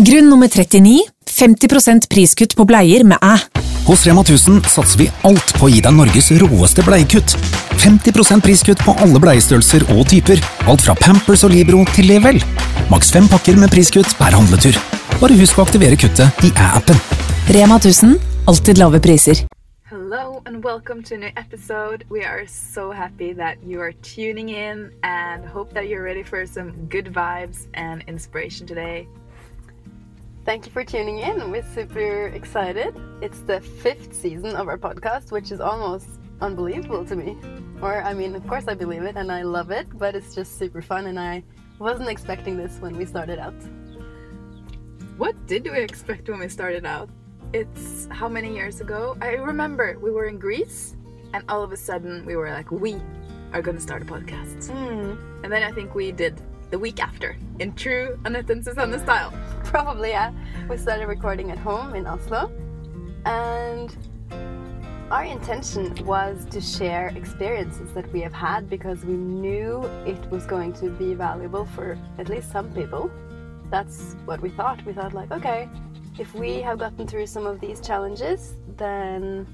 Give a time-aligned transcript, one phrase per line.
[0.00, 3.34] Grunn nummer 39 50% priskutt på bleier med æ.
[3.84, 7.34] Hos Rema 1000 satser vi alt på å gi deg Norges råeste bleiekutt.
[7.82, 10.40] 50% priskutt på alle bleiestørrelser og typer.
[10.72, 12.40] Alt fra Pampers og Libro til Level.
[12.88, 14.80] Maks fem pakker med priskutt per handletur.
[15.20, 16.96] Bare husk å aktivere kuttet i æ-appen.
[17.52, 18.16] Rema 1000
[18.48, 19.44] alltid lave priser.
[19.92, 22.06] Hello and welcome to a new episode.
[22.08, 26.46] We are so happy that you are tuning in and hope that you're ready for
[26.46, 29.06] some good vibes and inspiration today.
[30.46, 31.50] Thank you for tuning in.
[31.50, 32.96] We're super excited.
[33.20, 36.08] It's the fifth season of our podcast, which is almost
[36.40, 37.36] unbelievable to me.
[37.82, 40.58] Or, I mean, of course, I believe it and I love it, but it's just
[40.58, 41.42] super fun, and I
[41.78, 43.54] wasn't expecting this when we started out.
[45.18, 47.10] What did we expect when we started out?
[47.52, 49.18] It's how many years ago?
[49.20, 50.96] I remember we were in Greece
[51.34, 52.96] and all of a sudden we were like, we
[53.52, 54.70] are going to start a podcast.
[54.70, 55.44] Hmm.
[55.44, 56.40] And then I think we did
[56.70, 59.32] the week after in true Annette and Susanne style.
[59.64, 60.32] Probably, yeah.
[60.68, 62.50] We started recording at home in Oslo,
[63.24, 63.96] and
[65.10, 70.46] our intention was to share experiences that we have had because we knew it was
[70.46, 73.10] going to be valuable for at least some people.
[73.70, 74.84] That's what we thought.
[74.86, 75.68] We thought, like, okay,
[76.18, 79.46] if we have gotten through some of these challenges, then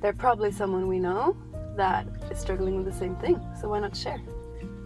[0.00, 1.36] there's probably someone we know
[1.76, 3.40] that is struggling with the same thing.
[3.60, 4.20] So why not share?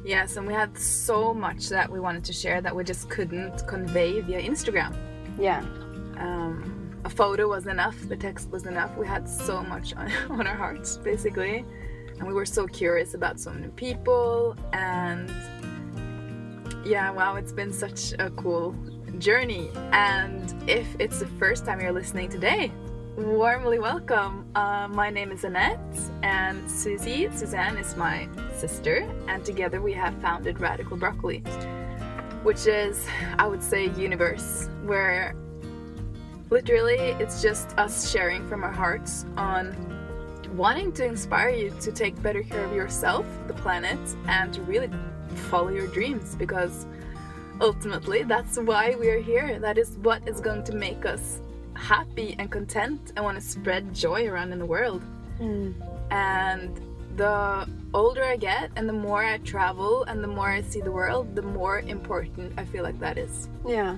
[0.04, 3.66] Yes, and we had so much that we wanted to share that we just couldn't
[3.66, 4.94] convey via Instagram.
[5.38, 5.60] Yeah.
[6.18, 8.96] Um, a photo was enough, the text was enough.
[8.98, 11.64] We had so much on, on our hearts, basically.
[12.18, 14.56] And we were so curious about so many people.
[14.74, 15.32] And
[16.84, 18.74] yeah, wow, it's been such a cool
[19.18, 19.70] journey.
[19.92, 22.70] And if it's the first time you're listening today,
[23.16, 24.44] warmly welcome.
[24.56, 25.78] Uh, my name is Annette,
[26.22, 31.38] and Susie, Suzanne, is my sister, and together we have founded Radical Broccoli,
[32.42, 33.06] which is,
[33.38, 35.34] I would say, universe where
[36.50, 39.76] literally it's just us sharing from our hearts on
[40.56, 44.90] wanting to inspire you to take better care of yourself, the planet, and to really
[45.50, 46.86] follow your dreams because
[47.60, 49.60] ultimately that's why we are here.
[49.60, 51.40] That is what is going to make us
[51.74, 55.02] happy and content and want to spread joy around in the world.
[55.38, 55.72] Hmm.
[56.10, 56.80] And
[57.16, 60.92] the older I get and the more I travel and the more I see the
[60.92, 63.48] world, the more important I feel like that is.
[63.66, 63.96] Yeah.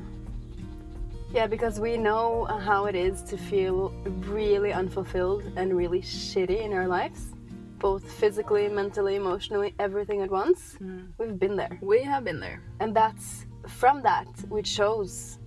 [1.33, 6.73] Yeah, because we know how it is to feel really unfulfilled and really shitty in
[6.73, 7.35] our lives,
[7.79, 10.77] both physically, mentally, emotionally, everything at once.
[10.79, 11.07] Hmm.
[11.19, 11.79] We've been there.
[11.83, 12.63] We have been there.
[12.81, 15.39] And that's from that we chose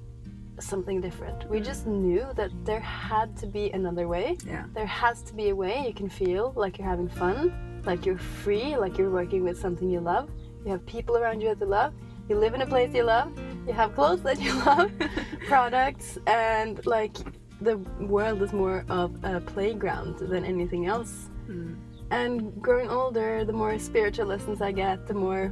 [0.61, 1.49] something different.
[1.49, 4.37] We just knew that there had to be another way.
[4.45, 4.65] Yeah.
[4.73, 8.17] There has to be a way you can feel like you're having fun, like you're
[8.17, 10.29] free, like you're working with something you love.
[10.65, 11.93] You have people around you that you love.
[12.27, 13.31] You live in a place you love.
[13.65, 14.91] You have clothes that you love,
[15.47, 17.17] products, and like
[17.61, 21.29] the world is more of a playground than anything else.
[21.47, 21.77] Mm.
[22.11, 25.51] And growing older, the more spiritual lessons I get, the more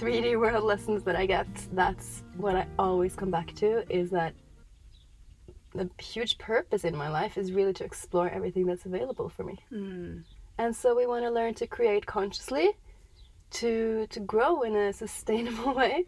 [0.00, 4.32] 3D world lessons that I get, that's what I always come back to is that
[5.74, 9.58] the huge purpose in my life is really to explore everything that's available for me.
[9.68, 10.20] Hmm.
[10.56, 12.70] And so we want to learn to create consciously,
[13.50, 16.06] to to grow in a sustainable way,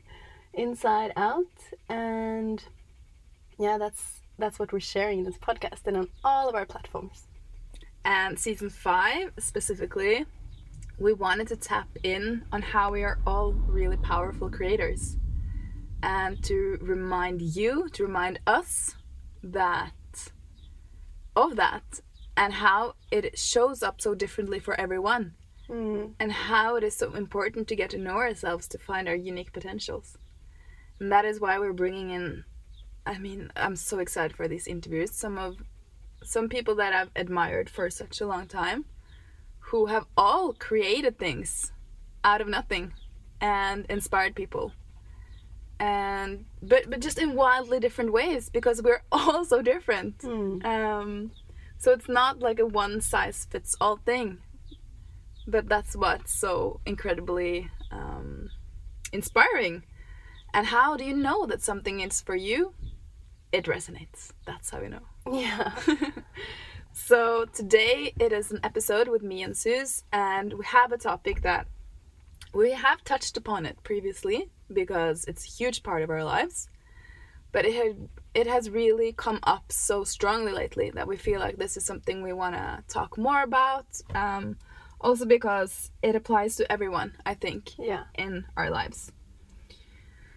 [0.55, 1.53] inside out,
[1.91, 2.65] and
[3.59, 7.27] yeah, that's that's what we're sharing in this podcast and on all of our platforms.
[8.07, 10.25] And season five specifically,
[11.03, 15.17] we wanted to tap in on how we are all really powerful creators
[16.03, 18.95] and to remind you, to remind us
[19.43, 19.93] that
[21.35, 22.01] of that
[22.37, 25.35] and how it shows up so differently for everyone
[25.69, 26.13] mm-hmm.
[26.21, 29.53] and how it is so important to get to know ourselves to find our unique
[29.53, 30.17] potentials.
[31.01, 32.45] And that is why we're bringing in
[33.05, 35.11] I mean, I'm so excited for these interviews.
[35.11, 35.57] Some of
[36.23, 38.85] some people that I've admired for such a long time
[39.73, 41.73] who have all created things
[42.23, 42.93] out of nothing
[43.41, 44.73] and inspired people.
[45.81, 50.23] And but but just in wildly different ways because we're all so different.
[50.65, 51.31] Um,
[51.79, 54.39] so it's not like a one size fits all thing.
[55.49, 58.51] But that's what's so incredibly um,
[59.11, 59.85] inspiring.
[60.55, 62.75] And how do you know that something is for you?
[63.51, 64.33] It resonates.
[64.47, 65.07] That's how you know.
[65.27, 65.73] Yeah.
[66.93, 71.43] So today it is an episode with me and Suze, and we have a topic
[71.43, 71.67] that
[72.53, 76.69] we have touched upon it previously because it's a huge part of our lives,
[77.51, 81.57] but it had, it has really come up so strongly lately that we feel like
[81.57, 83.87] this is something we want to talk more about.
[84.15, 84.59] Um,
[85.01, 88.05] also because it applies to everyone, I think, Yeah.
[88.15, 89.13] in our lives.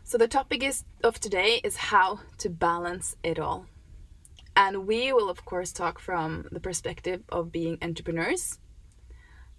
[0.03, 3.67] So the topic is of today is how to balance it all.
[4.55, 8.59] And we will of course talk from the perspective of being entrepreneurs.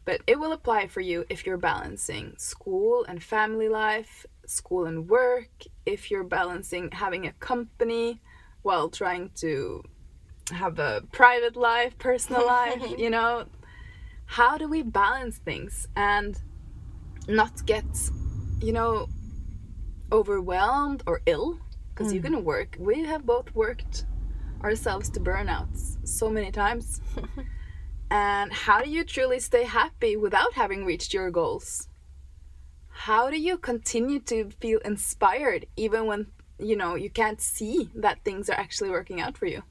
[0.05, 5.09] But it will apply for you if you're balancing school and family life, school and
[5.09, 5.51] work,
[5.85, 8.21] if you're balancing having a company
[8.63, 9.83] while trying to
[10.53, 13.47] have a private life, personal life, you know.
[14.27, 16.41] How do we balance things and
[17.29, 17.85] not get,
[18.61, 19.09] you know,
[20.11, 21.59] overwhelmed or ill?
[21.95, 22.45] Because you're gonna mm.
[22.45, 22.77] work.
[22.79, 24.05] We have both worked
[24.67, 27.01] ourselves to burnouts so many times.
[28.11, 31.89] and how do you truly stay happy without having reached your goals?
[32.89, 36.27] How do you continue to feel inspired even when
[36.59, 39.63] you know you can't see that things are actually working out for you?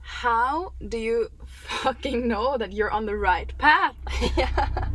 [0.00, 3.96] How do you fucking know that you're on the right path
[4.36, 4.88] yeah.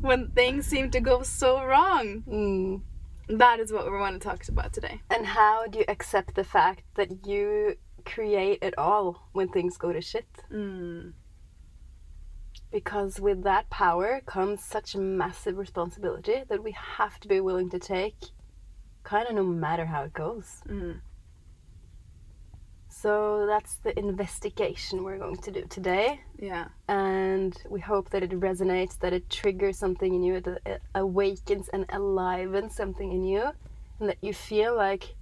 [0.00, 2.24] when things seem to go so wrong?
[2.26, 2.80] Mm.
[3.28, 5.00] That is what we want to talk about today.
[5.10, 9.92] And how do you accept the fact that you create it all when things go
[9.92, 10.26] to shit?
[10.52, 11.12] Mm.
[12.70, 17.70] Because with that power comes such a massive responsibility that we have to be willing
[17.70, 18.16] to take,
[19.04, 20.60] kind of no matter how it goes.
[20.68, 21.00] Mm.
[23.04, 26.20] So that's the investigation we're going to do today.
[26.38, 26.68] Yeah.
[26.88, 31.68] And we hope that it resonates, that it triggers something in you, that it awakens
[31.68, 33.42] and alivens something in you,
[34.00, 35.16] and that you feel like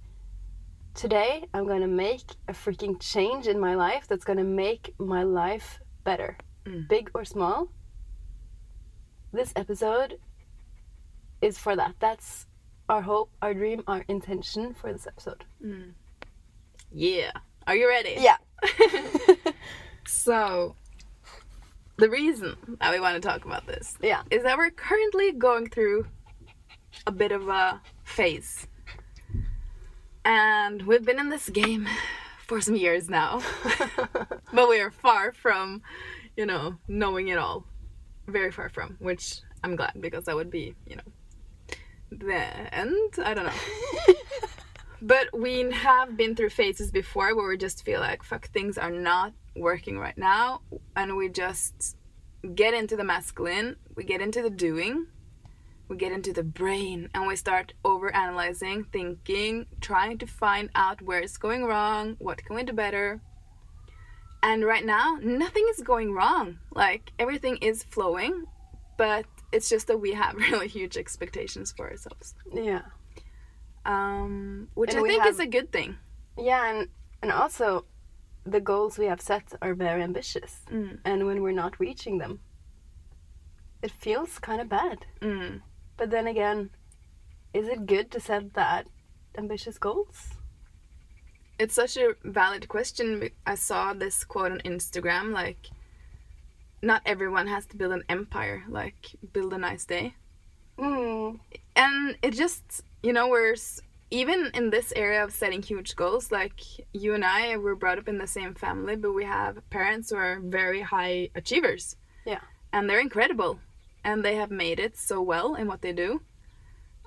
[0.93, 4.93] today I'm going to make a freaking change in my life that's going to make
[4.97, 6.87] my life better, Mm.
[6.87, 7.67] big or small.
[9.33, 10.19] This episode
[11.41, 11.95] is for that.
[11.99, 12.47] That's
[12.87, 15.43] our hope, our dream, our intention for this episode.
[16.93, 17.31] Yeah.
[17.67, 18.15] Are you ready?
[18.19, 18.37] Yeah.
[20.05, 20.75] So,
[21.97, 24.23] the reason that we want to talk about this Yeah.
[24.31, 26.07] is that we're currently going through
[27.07, 28.67] a bit of a phase.
[30.25, 31.87] And we've been in this game
[32.47, 33.41] for some years now.
[34.53, 35.81] but we are far from,
[36.37, 37.65] you know, knowing it all.
[38.27, 41.75] Very far from, which I'm glad because that would be, you know,
[42.11, 43.13] the end.
[43.23, 44.13] I don't know.
[45.03, 48.89] but we have been through phases before where we just feel like, fuck, things are
[48.89, 50.61] not working right now.
[50.95, 51.97] And we just
[52.55, 55.07] get into the masculine, we get into the doing,
[55.89, 61.01] we get into the brain, and we start over analyzing, thinking, trying to find out
[61.01, 63.19] where it's going wrong, what can we do better.
[64.41, 66.59] And right now, nothing is going wrong.
[66.71, 68.45] Like everything is flowing,
[68.97, 72.35] but it's just that we have really huge expectations for ourselves.
[72.53, 72.83] Yeah.
[73.85, 75.97] Um, which And I think have- is a good thing.
[76.37, 76.89] Yeah, and
[77.21, 77.85] and also
[78.45, 80.99] the goals we have set are very ambitious, Mm.
[81.05, 82.39] and when we're not reaching them,
[83.81, 85.05] it feels kind of bad.
[85.21, 85.61] Mm.
[85.97, 86.69] But then again,
[87.53, 88.87] is it good to set that
[89.37, 90.31] ambitious goals?
[91.59, 93.29] It's such a valid question.
[93.45, 95.69] I saw this quote on Instagram like,
[96.81, 100.15] not everyone has to build an empire, like, build a nice day.
[100.77, 101.39] Mm.
[101.75, 103.55] And it just, you know, we're
[104.09, 106.59] even in this area of setting huge goals, like,
[106.93, 110.17] you and I were brought up in the same family, but we have parents who
[110.17, 111.95] are very high achievers.
[112.25, 112.41] Yeah.
[112.71, 113.59] And they're incredible.
[114.03, 116.21] And they have made it so well in what they do.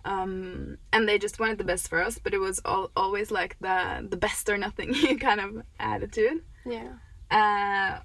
[0.04, 3.56] Um, and they just wanted the best for us, but it was al- always like
[3.60, 6.92] the the best or nothing kind of attitude Yeah.
[7.30, 8.00] uh,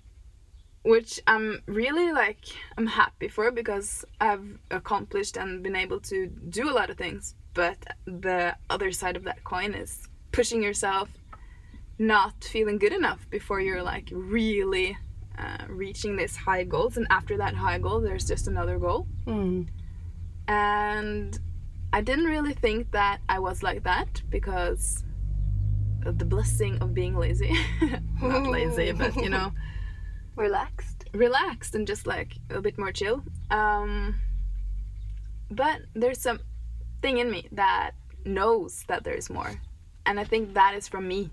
[0.84, 2.44] which I'm really like
[2.76, 7.36] I'm happy for because I've accomplished and been able to do a lot of things.
[7.54, 11.10] But the other side of that coin is pushing yourself,
[12.00, 14.98] not feeling good enough before you're like really
[15.38, 19.08] uh, reaching these high goals, and after that high goal, there's just another goal.
[19.26, 19.68] Mm.
[20.48, 21.40] And
[21.94, 25.04] I didn't really think that I was like that because
[26.06, 27.54] of the blessing of being lazy.
[28.22, 29.52] Not lazy, but you know,
[30.36, 31.06] Relaxed.
[31.14, 33.24] relaxed and just like a bit more chill.
[33.52, 34.16] Um,
[35.50, 36.22] but there's
[37.02, 37.92] something in me that
[38.26, 39.60] knows that there's more.
[40.06, 41.32] And I think that is from me.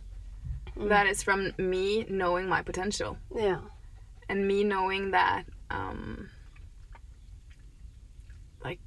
[0.77, 3.61] That is from me knowing my potential Yeah.
[4.29, 6.31] and me knowing that um
[8.65, 8.81] like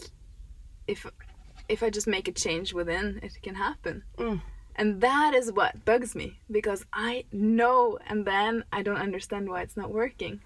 [0.87, 1.05] if
[1.69, 4.41] if I just make a change within it can happen Mm.
[4.75, 9.61] and that is what bugs me because I know and then I don't understand why
[9.61, 10.41] it's not working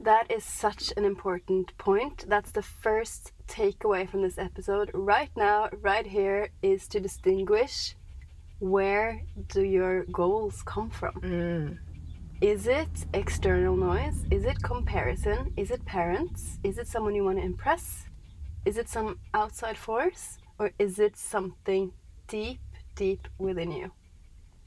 [0.00, 2.24] That is such an important point.
[2.28, 4.90] That's the first takeaway from this episode.
[4.92, 7.94] Right now, right here, is to distinguish
[8.58, 11.78] where do your goals come from?
[12.40, 14.26] Is it external noise?
[14.30, 15.52] Is it comparison?
[15.56, 16.58] Is it parents?
[16.62, 18.04] Is it someone you want to impress?
[18.64, 20.38] Is it some outside force?
[20.58, 21.92] Or is it something
[22.28, 22.60] deep,
[22.94, 23.92] deep within you?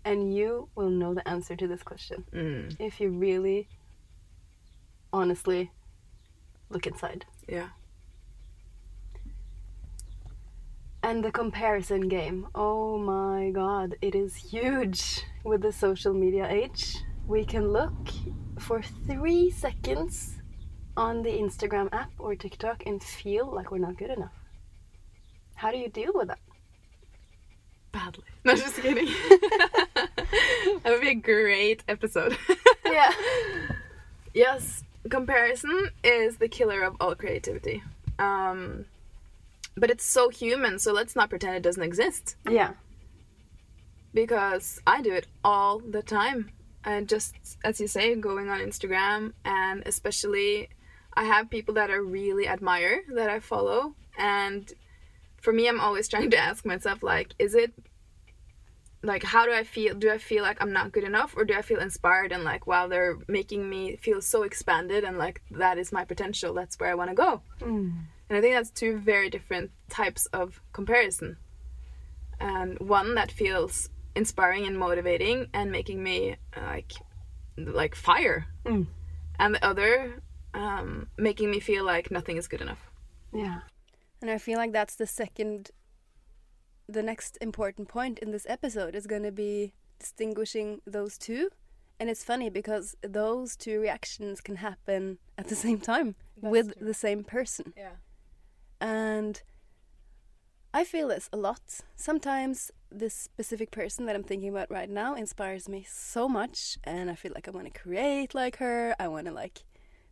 [0.06, 2.76] And you will know the answer to this question Mm.
[2.80, 3.68] if you really,
[5.14, 5.72] honestly
[6.70, 7.26] look inside.
[7.48, 7.70] Yeah.
[11.04, 12.48] And the comparison game.
[12.54, 16.98] Oh my god, it is huge with the social media age.
[17.28, 18.10] We can look
[18.60, 20.36] for three seconds
[20.98, 24.34] on the Instagram app or TikTok and feel like we're not good enough.
[25.56, 26.40] How do you deal with that?
[27.92, 28.26] Badly.
[28.44, 29.06] No, just kidding.
[29.96, 32.38] that would be a great episode.
[32.86, 33.12] Yeah.
[34.34, 37.84] yes, comparison is the killer of all creativity.
[38.20, 38.86] Um,
[39.76, 42.36] but it's so human, so let's not pretend it doesn't exist.
[42.50, 42.74] Yeah.
[44.14, 46.52] because I do it all the time.
[46.84, 50.70] And just as you say, going on Instagram, and especially
[51.14, 53.94] I have people that I really admire that I follow.
[54.18, 54.72] And
[55.42, 57.74] for me, I'm always trying to ask myself, like, is it
[59.08, 59.96] like, how do I feel?
[59.96, 62.68] Do I feel like I'm not good enough, or do I feel inspired and like,
[62.68, 66.54] wow, they're making me feel so expanded and like that is my potential?
[66.54, 67.42] That's where I want to go.
[68.30, 71.38] And I think that's two very different types of comparison.
[72.40, 76.92] And one that feels inspiring and motivating and making me like
[77.58, 78.46] like fire.
[78.66, 78.88] Mm.
[79.40, 80.22] And the other
[80.54, 82.92] um, making me feel like nothing is good enough.
[83.34, 83.60] Yeah.
[84.22, 85.72] And I feel like that's the second,
[86.88, 91.50] the next important point in this episode is going to be distinguishing those two.
[92.00, 96.78] And it's funny because those two reactions can happen at the same time That's with
[96.78, 96.88] true.
[96.88, 97.74] the same person.
[97.76, 97.96] Yeah.
[98.80, 99.42] And
[100.74, 101.82] I feel this a lot.
[101.96, 107.10] Sometimes this specific person that I'm thinking about right now inspires me so much and
[107.10, 108.96] I feel like I want to create like her.
[109.00, 109.64] I want to like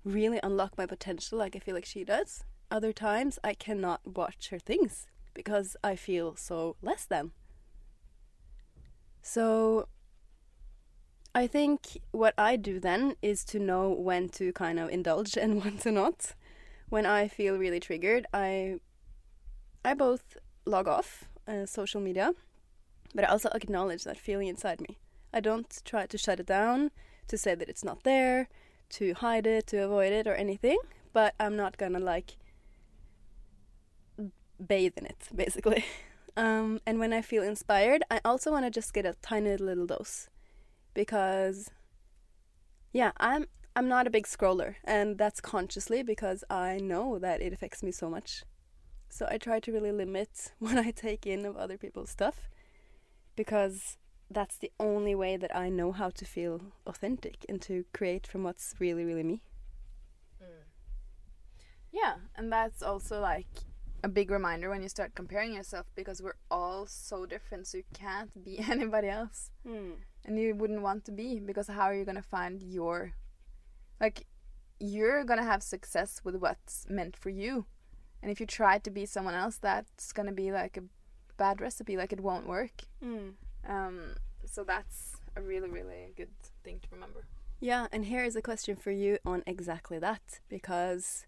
[0.03, 2.43] really unlock my potential like I feel like she does.
[2.71, 7.31] Other times I cannot watch her things because I feel so less than.
[9.21, 9.87] So
[11.35, 15.63] I think what I do then is to know when to kind of indulge and
[15.63, 16.33] when to not.
[16.89, 18.79] When I feel really triggered, I
[19.83, 22.33] I both log off uh, social media,
[23.13, 24.97] but I also acknowledge that feeling inside me.
[25.33, 26.91] I don't try to shut it down,
[27.27, 28.47] to say that it's not there,
[28.91, 30.77] to hide it, to avoid it, or anything.
[31.11, 32.37] But I'm not gonna like
[34.65, 35.85] bathe in it, basically.
[36.37, 39.85] Um, and when I feel inspired, I also want to just get a tiny little
[39.85, 40.27] dose,
[40.93, 41.71] because
[42.91, 47.53] yeah, I'm I'm not a big scroller, and that's consciously because I know that it
[47.53, 48.43] affects me so much.
[49.07, 52.49] So I try to really limit what I take in of other people's stuff
[53.37, 53.97] because
[54.29, 58.43] that's the only way that I know how to feel authentic and to create from
[58.43, 59.41] what's really, really me.
[61.91, 63.47] Yeah, and that's also like
[64.05, 67.83] a big reminder when you start comparing yourself because we're all so different, so you
[67.91, 69.49] can't be anybody else.
[70.25, 73.13] And you wouldn't want to be because how are you going to find your
[73.99, 74.27] like
[74.79, 77.65] you're going to have success with what's meant for you.
[78.21, 80.83] And if you try to be someone else, that's going to be like a
[81.37, 82.83] bad recipe, like it won't work.
[83.67, 86.29] Um, so that's a really, really good
[86.63, 87.25] thing to remember.
[87.59, 91.25] Yeah, and here is a question for you on exactly that because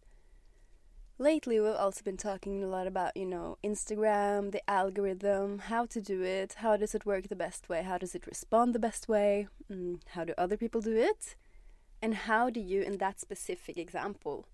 [1.18, 6.02] lately we've also been talking a lot about, you know, Instagram, the algorithm, how to
[6.02, 9.08] do it, how does it work the best way, how does it respond the best
[9.08, 11.36] way, mm, how do other people do it,
[12.02, 14.48] and how do you, in that specific example,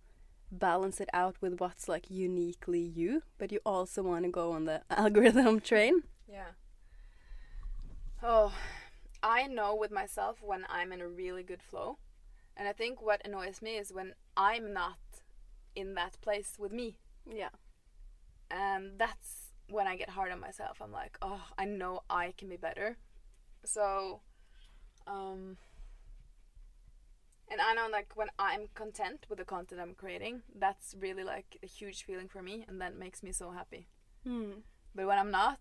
[0.52, 4.66] balance it out with what's like uniquely you, but you also want to go on
[4.66, 6.04] the algorithm train?
[6.30, 6.52] Yeah.
[8.22, 8.54] Oh,
[9.22, 11.98] I know with myself when I'm in a really good flow.
[12.56, 14.98] And I think what annoys me is when I'm not
[15.76, 16.98] in that place with me.
[17.30, 17.50] Yeah.
[18.52, 20.82] And that's when I get hard on myself.
[20.82, 22.98] I'm like, oh, I know I can be better.
[23.66, 24.22] So,
[25.08, 25.58] um,
[27.50, 31.58] and I know like when I'm content with the content I'm creating, that's really like
[31.64, 33.88] a huge feeling for me, and that makes me so happy.
[34.26, 34.52] Hmm.
[34.96, 35.60] But when I'm not,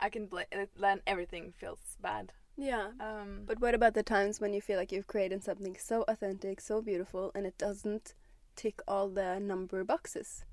[0.00, 2.32] I can bl- then everything feels bad.
[2.56, 2.90] Yeah.
[3.00, 6.60] Um, But what about the times when you feel like you've created something so authentic,
[6.60, 8.14] so beautiful, and it doesn't
[8.56, 10.44] tick all the number boxes?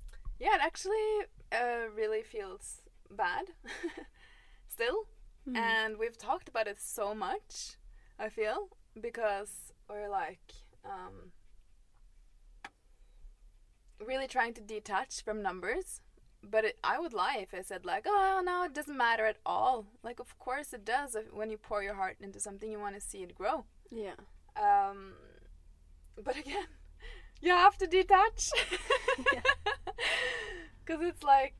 [0.41, 2.81] yeah, it actually uh, really feels
[3.11, 3.45] bad
[4.67, 5.05] still.
[5.53, 7.77] And we've talked about it so much,
[8.19, 10.53] I feel, because we're like
[10.85, 11.31] um,
[14.05, 16.01] really trying to detach from numbers.
[16.43, 19.37] But it, I would lie if I said like, oh no, it doesn't matter at
[19.45, 19.85] all.
[20.03, 21.13] Like, of course it does.
[21.13, 23.65] If, when you pour your heart into something, you want to see it grow.
[23.91, 24.15] Yeah.
[24.55, 25.13] Um,
[26.23, 26.65] but again,
[27.41, 28.51] you have to detach.
[30.83, 31.55] Because it's like,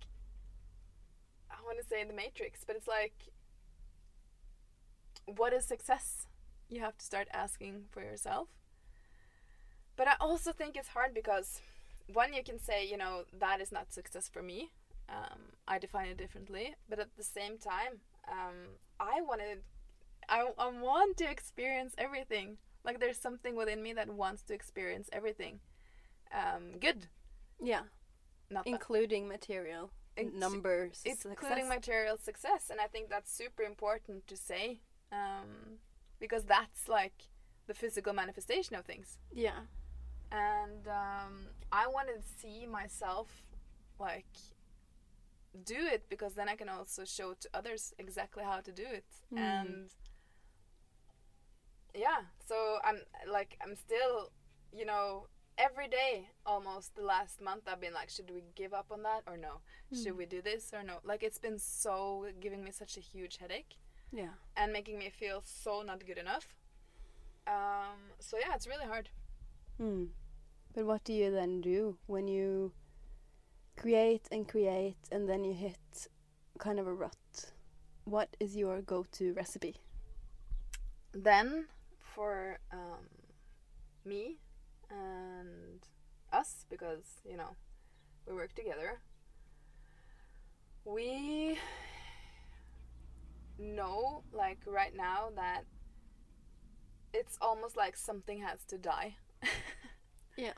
[1.49, 3.13] i want to say in the matrix, but it's like
[5.25, 6.27] what is success?
[6.69, 8.47] You have to start asking for yourself.
[9.95, 11.61] But I also think it's hard because
[12.11, 14.71] one you can say, you know, that is not success for me.
[15.09, 19.59] Um, I define it differently, but at the same time, um, I wanted,
[20.29, 22.57] I, I want to experience everything.
[22.83, 25.59] Like there's something within me that wants to experience everything.
[26.33, 27.07] Um, good,
[27.59, 27.83] Yeah.
[28.49, 28.71] not bad.
[28.73, 31.01] Including material Inc- numbers.
[31.05, 31.25] it's success.
[31.25, 35.79] including material success and i think that's super important to say um,
[36.19, 37.17] because that's like
[37.67, 39.61] the physical manifestation of things Yeah.
[40.31, 43.27] and um, i want to see myself
[43.99, 44.27] like
[45.63, 49.05] do it because then i can also show to others exactly how to do it
[49.33, 49.37] Mm.
[49.39, 49.89] and
[51.95, 52.99] yeah so i'm
[53.31, 54.31] like i'm still
[54.73, 55.27] you know
[55.57, 59.21] every day almost the last month i've been like should we give up on that
[59.27, 59.61] or no
[59.93, 63.37] should we do this or no like it's been so giving me such a huge
[63.37, 63.75] headache
[64.11, 64.33] Yeah.
[64.57, 66.55] and making me feel so not good enough
[67.47, 69.09] um so yeah it's really hard
[69.77, 70.05] Hmm.
[70.75, 72.71] But what do you then do when you
[73.77, 76.07] create and create and then you hit
[76.59, 77.51] kind of a rut?
[78.05, 79.75] What is your go-to recipe?
[81.13, 81.65] then
[81.99, 83.03] for um,
[84.05, 84.37] me
[84.91, 85.81] and
[86.33, 87.55] us because you know
[88.27, 89.01] we work together
[90.85, 91.57] we
[93.59, 95.63] know like right now that
[97.13, 99.15] it's almost like something has to die
[100.37, 100.53] Yeah.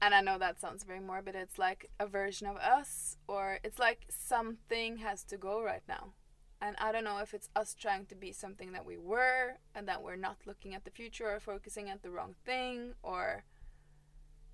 [0.00, 1.34] and I know that sounds very morbid.
[1.34, 6.12] It's like a version of us, or it's like something has to go right now.
[6.60, 9.86] And I don't know if it's us trying to be something that we were, and
[9.88, 13.44] that we're not looking at the future or focusing at the wrong thing, or.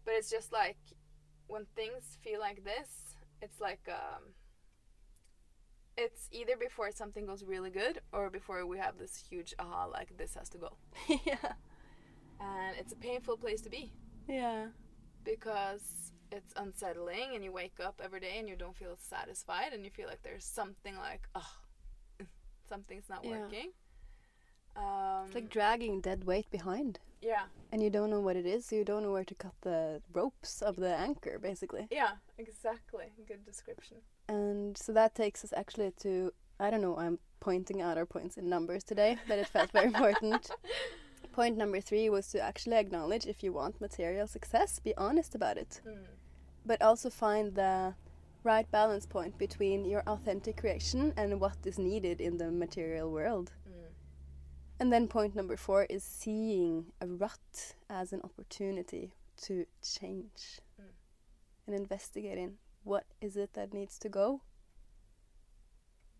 [0.04, 0.78] But it's just like
[1.46, 4.34] when things feel like this, it's like um,
[5.96, 10.16] it's either before something goes really good or before we have this huge aha, like
[10.16, 10.76] this has to go.
[11.24, 11.52] yeah.
[12.40, 13.92] And it's a painful place to be
[14.28, 14.66] Yeah.
[15.24, 19.84] because it's unsettling and you wake up every day and you don't feel satisfied and
[19.84, 21.52] you feel like there's something like oh
[22.72, 23.32] something's not Yeah.
[23.40, 23.68] working
[24.84, 26.92] um It's like dragging dead weight behind.
[27.30, 29.54] yeah And you don't know what it is, so you don't know where to cut
[29.68, 29.78] the
[30.18, 31.84] ropes of the anchor, basically.
[32.00, 32.12] yeah
[32.46, 36.12] exactly good description And so that takes us actually to
[36.64, 39.88] I don't know, I'm pointing out our points in numbers today, but it felt very
[39.94, 40.42] important.
[41.40, 45.56] Point number three was to actually acknowledge if you want material success, be honest about
[45.64, 45.72] it.
[45.86, 46.06] Mm.
[46.70, 47.94] But also find the
[48.44, 53.52] right balance point between your authentic creation and what is needed in the material world.
[53.68, 53.92] Mm.
[54.80, 60.84] And then point number four is seeing a rut as an opportunity to change Mm.
[61.66, 64.42] and investigating what is it that needs to go?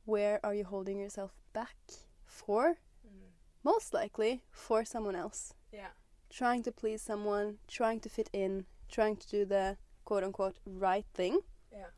[0.05, 1.77] Where are you holding yourself back
[2.25, 2.79] for?
[3.07, 3.31] Mm.
[3.65, 5.55] Most likely for someone else.
[5.73, 5.91] yeah
[6.31, 11.07] Trying to please someone, trying to fit in, trying to do the quote unquote right
[11.15, 11.41] thing.
[11.73, 11.91] yeah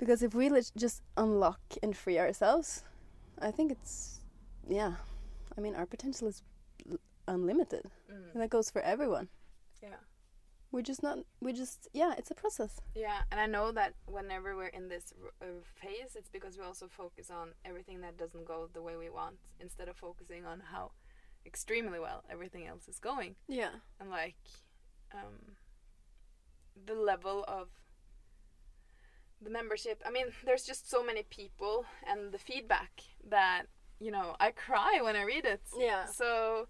[0.00, 2.84] Because if we lit- just unlock and free ourselves,
[3.48, 4.20] I think it's,
[4.66, 4.94] yeah.
[5.56, 6.42] I mean, our potential is
[7.28, 7.84] unlimited.
[8.10, 8.32] mm.
[8.32, 9.28] And that goes for everyone.
[9.82, 10.00] yeah
[10.72, 12.72] We're just not, we just, yeah, it's a process.
[12.94, 16.64] yeah and i know that whenever we're in this r- uh, phase it's because we
[16.70, 19.36] also focus on everything that doesn't go the way we want
[19.66, 20.84] instead of focusing on how
[21.50, 23.74] extremely well everything else is going Yeah.
[24.00, 24.36] and like
[25.18, 25.36] um,
[26.88, 27.66] the level of
[29.42, 30.02] the membership.
[30.06, 33.64] I mean, there's just so many people and the feedback that
[33.98, 35.62] you know I cry when I read it.
[35.78, 36.06] Yeah.
[36.06, 36.68] So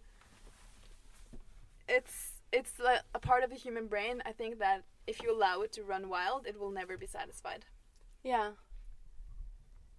[1.89, 4.23] it's it's like a part of the human brain.
[4.27, 7.65] I think that if you allow it to run wild, it will never be satisfied.
[8.23, 8.51] Yeah.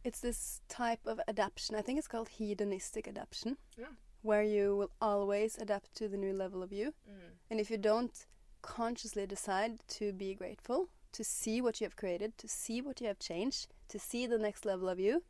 [0.03, 1.75] It's this type of adaptation.
[1.75, 3.86] I think it's called hedonistic adaptation, Yeah.
[4.23, 6.93] where you will always adapt to the new level of you.
[7.07, 7.31] Mm.
[7.51, 8.25] And if you don't
[8.63, 13.08] consciously decide to be grateful, to see what you have created, to see what you
[13.08, 15.24] have changed, to see the next level of you,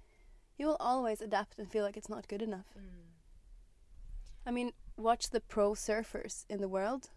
[0.58, 2.67] you will always adapt and feel like it's not good enough.
[2.78, 3.12] Mm.
[4.46, 7.10] I mean, watch the pro surfers in the world.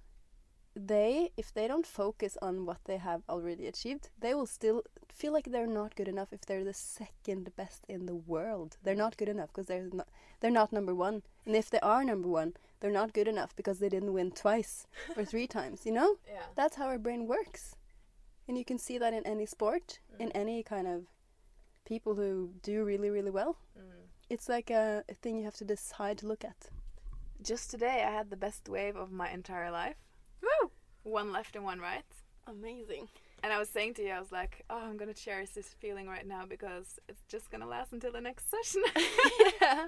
[0.77, 5.33] They, if they don't focus on what they have already achieved, they will still feel
[5.33, 8.77] like they're not good enough if they're the second best in the world.
[8.83, 10.09] They're not good enough because they're not
[10.41, 11.23] they're not number one.
[11.47, 14.87] And if they are number one, they're not good enough because they didn't win twice
[15.17, 15.87] or three times.
[15.87, 16.43] You know, Yeah.
[16.57, 17.77] that's how our brain works,
[18.49, 20.33] and you can see that in any sport, in mm.
[20.35, 21.07] any kind of
[21.85, 23.57] people who do really really well.
[23.79, 24.09] Mm.
[24.31, 26.71] It's like a, a thing you have to decide to look at.
[27.43, 29.97] Just today, I had the best wave of my entire life.
[30.43, 30.71] Woo!
[31.03, 32.05] One left and one right.
[32.47, 33.09] Amazing.
[33.43, 36.09] And I was saying to you, I was like, oh, I'm gonna cherish this feeling
[36.09, 38.83] right now because it's just gonna last until the next session.
[39.61, 39.87] yeah.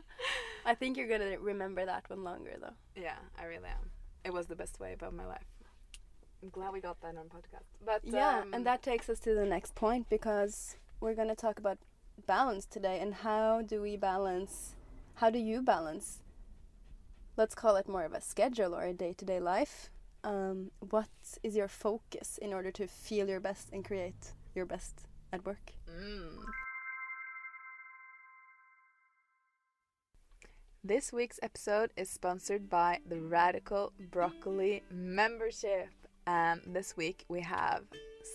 [0.66, 2.74] I think you're gonna remember that one longer though.
[2.94, 3.90] yeah, I really am.
[4.24, 5.46] It was the best wave of my life.
[6.42, 7.64] I'm glad we got that on podcast.
[7.84, 11.34] But Yeah, um, and that takes us to the next point because we're going to
[11.34, 11.78] talk about
[12.26, 14.74] balance today and how do we balance
[15.16, 16.22] how do you balance
[17.36, 19.90] let's call it more of a schedule or a day-to-day life
[20.24, 21.10] um, what
[21.42, 25.72] is your focus in order to feel your best and create your best at work
[25.88, 26.44] Mm.
[30.82, 35.88] This week's episode is sponsored by the Radical Broccoli membership.
[36.26, 37.82] And this week we have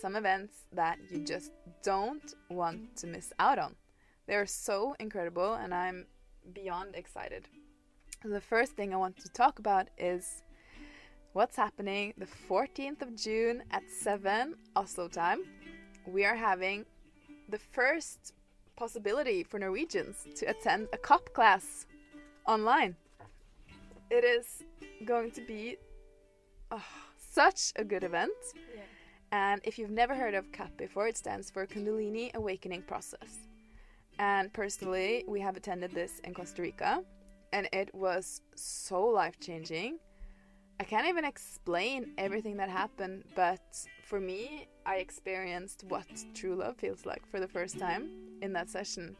[0.00, 1.52] some events that you just
[1.82, 3.74] don't want to miss out on.
[4.26, 6.06] They're so incredible, and I'm
[6.54, 7.48] beyond excited.
[8.24, 10.42] The first thing I want to talk about is
[11.32, 15.40] what's happening the 14th of June at 7 Oslo time.
[16.06, 16.86] We are having
[17.48, 18.32] the first
[18.76, 21.86] possibility for Norwegians to attend a KAP class
[22.46, 22.96] online.
[24.10, 24.62] It is
[25.04, 25.76] going to be
[26.70, 26.82] oh,
[27.32, 28.32] such a good event.
[29.30, 33.48] And if you've never heard of KAP before, it stands for Kundalini Awakening Process.
[34.18, 37.02] And personally, we have attended this in Costa Rica,
[37.54, 39.98] and it was so life changing.
[40.78, 43.62] I can't even explain everything that happened, but
[44.04, 48.10] for me, I experienced what true love feels like for the first time
[48.42, 49.16] in that session.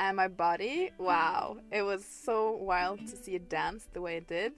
[0.00, 4.26] And my body, wow, it was so wild to see it dance the way it
[4.26, 4.54] did.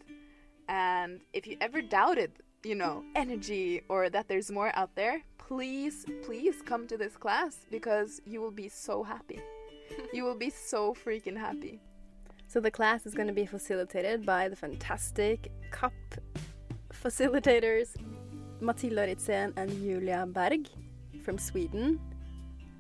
[0.69, 2.33] And if you ever doubted,
[2.67, 7.59] you know, energy or that there's more out there, please, please come to this class
[7.71, 9.41] because you will be so happy.
[10.13, 11.81] you will be so freaking happy.
[12.49, 15.93] so the class is going to be facilitated by the fantastic KAP
[16.93, 17.89] facilitators
[18.61, 20.69] Mathilda Ritzen and Julia Berg
[21.25, 22.01] from Sweden.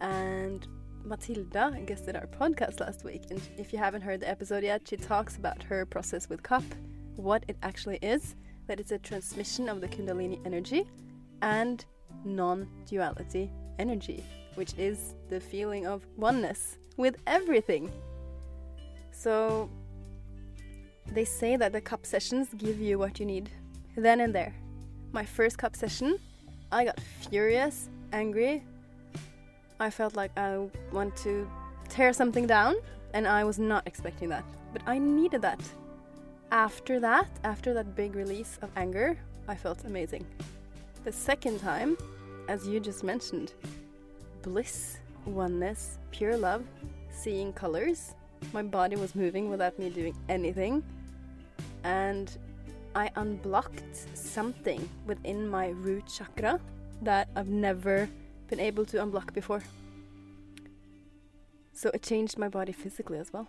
[0.01, 0.66] And
[1.07, 3.22] Mathilda guested our podcast last week.
[3.31, 6.64] And if you haven't heard the episode yet, she talks about her process with KAP,
[7.16, 8.35] what it actually is,
[8.67, 10.85] that it's a transmission of the Kundalini energy
[11.43, 11.85] and
[12.25, 14.25] non duality energy,
[14.55, 17.91] which is the feeling of oneness with everything.
[19.13, 19.71] So
[21.13, 23.51] they say that the KAP sessions give you what you need
[23.97, 24.55] then and there.
[25.13, 26.19] My first KAP session,
[26.71, 27.01] I got
[27.31, 28.63] furious, angry.
[29.79, 31.49] I felt like I want to
[31.89, 32.77] tear something down,
[33.15, 34.45] and I was not expecting that.
[34.73, 35.61] But I needed that.
[36.53, 40.25] After that, after that big release of anger, I felt amazing.
[41.05, 41.97] The second time,
[42.49, 43.53] as you just mentioned,
[44.43, 46.65] bliss, oneness, pure love,
[47.11, 48.15] seeing colors.
[48.53, 50.85] My body was moving without me doing anything.
[51.83, 52.37] And
[52.95, 56.61] I unblocked something within my root chakra
[57.03, 58.09] that I've never
[58.49, 59.63] been able to unblock before.
[61.73, 63.49] So it changed my body physically as well.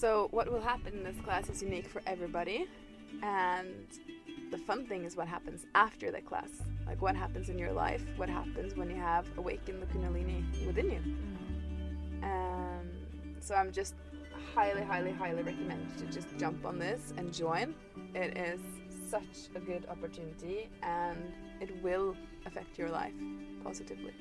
[0.00, 2.66] So, what will happen in this class is unique for everybody.
[3.22, 3.86] And
[4.50, 6.48] the fun thing is what happens after the class.
[6.86, 8.02] Like, what happens in your life?
[8.16, 11.00] What happens when you have awakened the Kundalini within you?
[12.22, 12.88] Um,
[13.40, 13.92] so, I'm just
[14.54, 17.74] highly, highly, highly recommend you to just jump on this and join.
[18.14, 18.60] It is
[19.10, 23.12] such a good opportunity and it will affect your life
[23.62, 24.14] positively.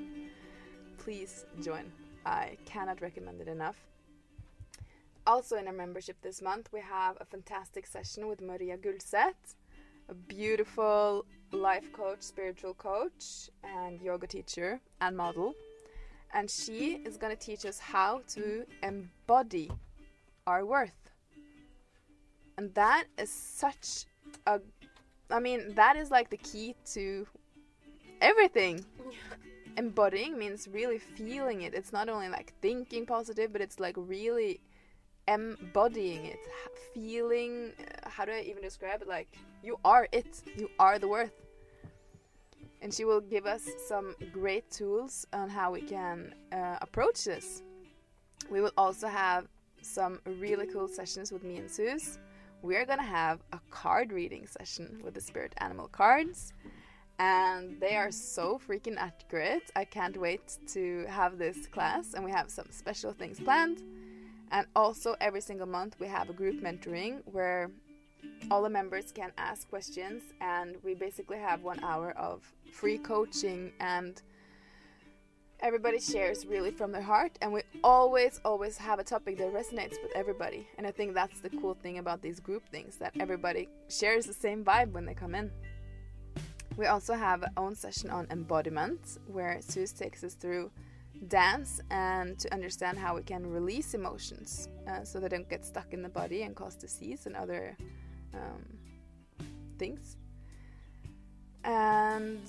[0.97, 1.89] Please join.
[2.25, 3.77] I cannot recommend it enough.
[5.29, 9.53] Also, in our membership this month, we have a fantastic session with Maria Gullseth,
[10.09, 15.53] a beautiful life coach, spiritual coach, and yoga teacher and model.
[16.33, 19.69] And she is going to teach us how to embody
[20.47, 21.11] our worth.
[22.57, 24.05] And that is such
[24.47, 24.59] a.
[25.29, 27.27] I mean, that is like the key to
[28.19, 28.83] everything.
[29.77, 31.75] Embodying means really feeling it.
[31.75, 34.59] It's not only like thinking positive, but it's like really
[35.29, 36.39] embodying it,
[36.93, 37.71] feeling.
[37.79, 39.07] uh, How do I even describe it?
[39.07, 39.29] Like
[39.63, 40.41] you are it.
[40.57, 41.37] You are the worth.
[42.81, 47.61] And she will give us some great tools on how we can uh, approach this.
[48.49, 49.47] We will also have
[49.81, 52.19] some really cool sessions with me and Suze.
[52.61, 56.53] We are gonna have a card reading session with the spirit animal cards,
[57.19, 59.71] and they are so freaking accurate.
[59.75, 63.81] I can't wait to have this class, and we have some special things planned.
[64.51, 67.71] And also, every single month, we have a group mentoring where
[68.51, 73.71] all the members can ask questions, and we basically have one hour of free coaching
[73.79, 74.21] and
[75.61, 80.01] everybody shares really from their heart and we always always have a topic that resonates
[80.01, 80.67] with everybody.
[80.77, 84.33] And i think that's the cool thing about these group things that everybody shares the
[84.33, 85.51] same vibe when they come in.
[86.77, 90.71] We also have our own session on embodiment where Sus takes us through
[91.27, 95.93] dance and to understand how we can release emotions uh, so they don't get stuck
[95.93, 97.77] in the body and cause disease and other
[98.33, 98.63] um,
[99.77, 100.17] things.
[101.63, 102.39] And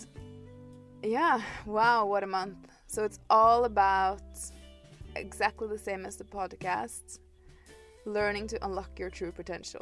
[1.02, 2.68] yeah, wow, what a month.
[2.86, 4.22] So it's all about
[5.16, 7.18] exactly the same as the podcast
[8.06, 9.80] learning to unlock your true potential.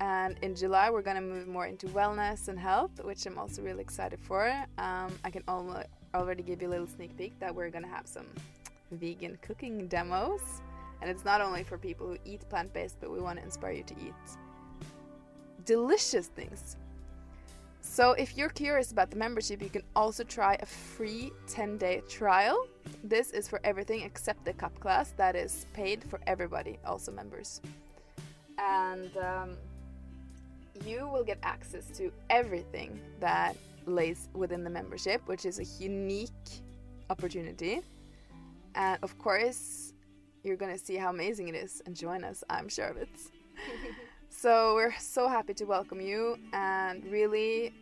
[0.00, 3.60] And in July, we're going to move more into wellness and health, which I'm also
[3.60, 4.48] really excited for.
[4.78, 5.84] Um, I can almo-
[6.14, 8.26] already give you a little sneak peek that we're to have some
[8.92, 10.40] vegan cooking demos.
[11.00, 13.72] And it's not only for people who eat plant based, but we want to inspire
[13.72, 14.14] you to eat
[15.64, 16.76] delicious things.
[17.80, 22.02] So, if you're curious about the membership, you can also try a free 10 day
[22.08, 22.66] trial.
[23.02, 27.60] This is for everything except the KAP class, that is paid for everybody, also members.
[28.58, 29.56] And um,
[30.84, 33.56] you will get access to everything that
[33.90, 36.30] lays within the membership, which is a unique
[37.08, 37.80] opportunity.
[38.74, 39.92] And of course,
[40.42, 43.08] you're gonna see how amazing it is and join us, I'm sure of it.
[44.28, 47.72] so, we're so happy to welcome you, and really,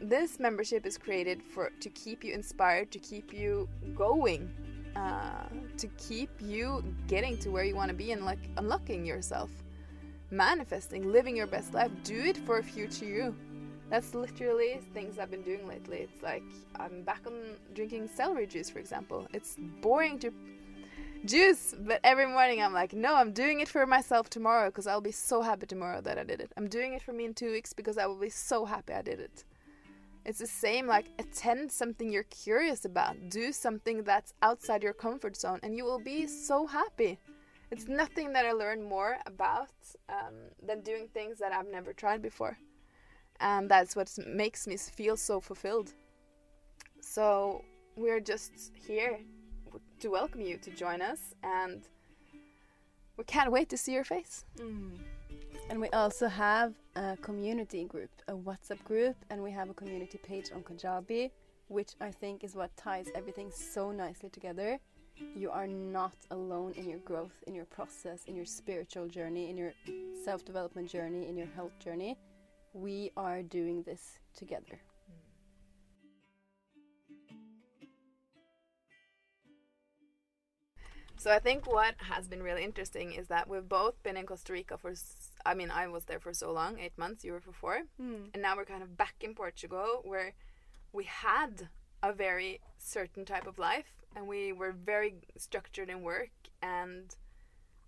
[0.00, 4.50] this membership is created for to keep you inspired, to keep you going,
[4.96, 9.50] uh, to keep you getting to where you want to be and like unlocking yourself
[10.30, 11.90] manifesting, living your best life.
[12.04, 13.34] Do it for a future you.
[13.90, 15.98] That's literally things I've been doing lately.
[15.98, 16.44] It's like
[16.76, 19.26] I'm back on drinking celery juice, for example.
[19.34, 20.32] It's boring to
[21.24, 25.00] juice, but every morning I'm like, no, I'm doing it for myself tomorrow because I'll
[25.00, 26.52] be so happy tomorrow that I did it.
[26.56, 29.02] I'm doing it for me in two weeks because I will be so happy I
[29.02, 29.44] did it.
[30.24, 35.36] It's the same, like, attend something you're curious about, do something that's outside your comfort
[35.36, 37.18] zone, and you will be so happy.
[37.70, 39.70] It's nothing that I learn more about
[40.10, 42.58] um, than doing things that I've never tried before.
[43.40, 45.92] And that's what makes me feel so fulfilled.
[47.00, 47.64] So
[47.96, 49.18] we're just here
[50.00, 51.82] to welcome you to join us, and
[53.16, 54.44] we can't wait to see your face.
[54.58, 54.98] Mm.
[55.68, 60.18] And we also have a community group, a WhatsApp group, and we have a community
[60.18, 61.30] page on Kajabi,
[61.68, 64.78] which I think is what ties everything so nicely together.
[65.36, 69.56] You are not alone in your growth, in your process, in your spiritual journey, in
[69.56, 69.72] your
[70.24, 72.16] self development journey, in your health journey.
[72.72, 74.80] We are doing this together.
[81.20, 84.54] So I think what has been really interesting is that we've both been in Costa
[84.54, 84.94] Rica for,
[85.44, 87.24] I mean, I was there for so long, eight months.
[87.24, 88.30] You were for four, hmm.
[88.32, 90.32] and now we're kind of back in Portugal, where
[90.94, 91.68] we had
[92.02, 96.30] a very certain type of life, and we were very structured in work,
[96.62, 97.14] and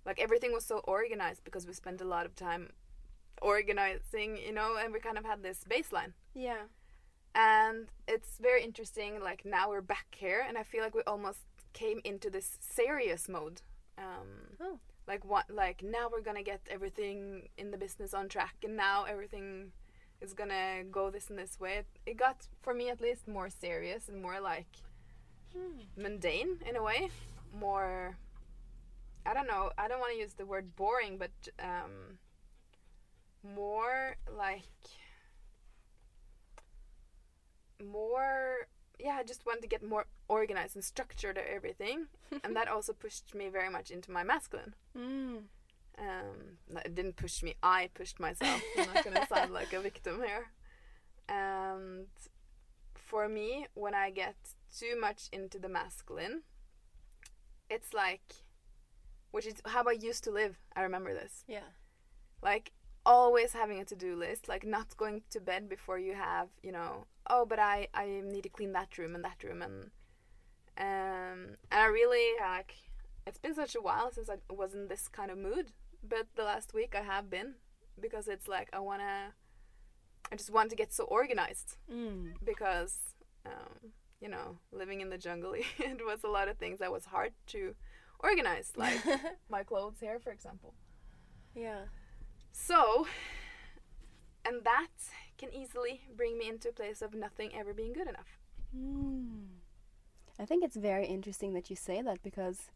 [0.05, 2.68] like everything was so organized because we spent a lot of time
[3.43, 6.13] organizing, you know, and we kind of had this baseline.
[6.35, 6.65] Yeah.
[7.35, 11.45] and it's very interesting like now we're back here and i feel like we almost
[11.73, 13.59] came into this serious mode.
[14.07, 14.31] Um
[14.67, 14.77] Oh.
[15.13, 17.17] like what like now we're gonna get everything
[17.63, 19.47] in the business on track and now everything
[20.25, 21.75] is gonna go this and this way.
[21.81, 24.73] It, it got for me at least more serious and more like
[25.97, 27.01] mundane in a way.
[27.67, 28.17] More
[29.25, 31.31] i don't know i don't want to use the word boring but
[31.71, 31.93] um
[33.43, 34.63] more like
[37.85, 38.69] more
[39.01, 42.07] yeah i just wanted to get more organized and structured everything.
[42.45, 44.75] And that also pushed me very much into my masculine.
[44.97, 45.43] Mm.
[45.99, 48.63] um it didn't push me i pushed myself.
[48.79, 50.47] I'm not gonna sound like a victim here.
[51.29, 52.07] And
[52.95, 54.37] for me when i get
[54.79, 56.43] too much into the masculine
[57.69, 58.29] it's like
[59.33, 60.57] which is how i used to live.
[60.77, 61.45] I remember this.
[61.47, 61.69] Yeah.
[62.43, 62.73] like
[63.05, 67.07] always having a to-do list like not going to bed before you have you know
[67.29, 69.91] oh but i i need to clean that room and that room and
[70.79, 72.75] um and i really like
[73.27, 75.73] it's been such a while since i was in this kind of mood
[76.09, 77.55] but the last week i have been
[78.01, 79.33] because it's like i want to
[80.33, 82.33] i just want to get so organized Mm.
[82.45, 82.99] because
[83.47, 87.05] um you know living in the jungle it was a lot of things that was
[87.07, 87.75] hard to
[88.21, 89.01] organize like
[89.51, 90.73] my clothes here for example
[91.55, 91.83] Yeah.
[92.53, 93.07] So,
[94.45, 94.88] and that
[95.38, 98.38] can easily bring me into a place of nothing ever being good enough.
[98.77, 99.47] Mm.
[100.38, 102.71] I think it's very interesting that you say that because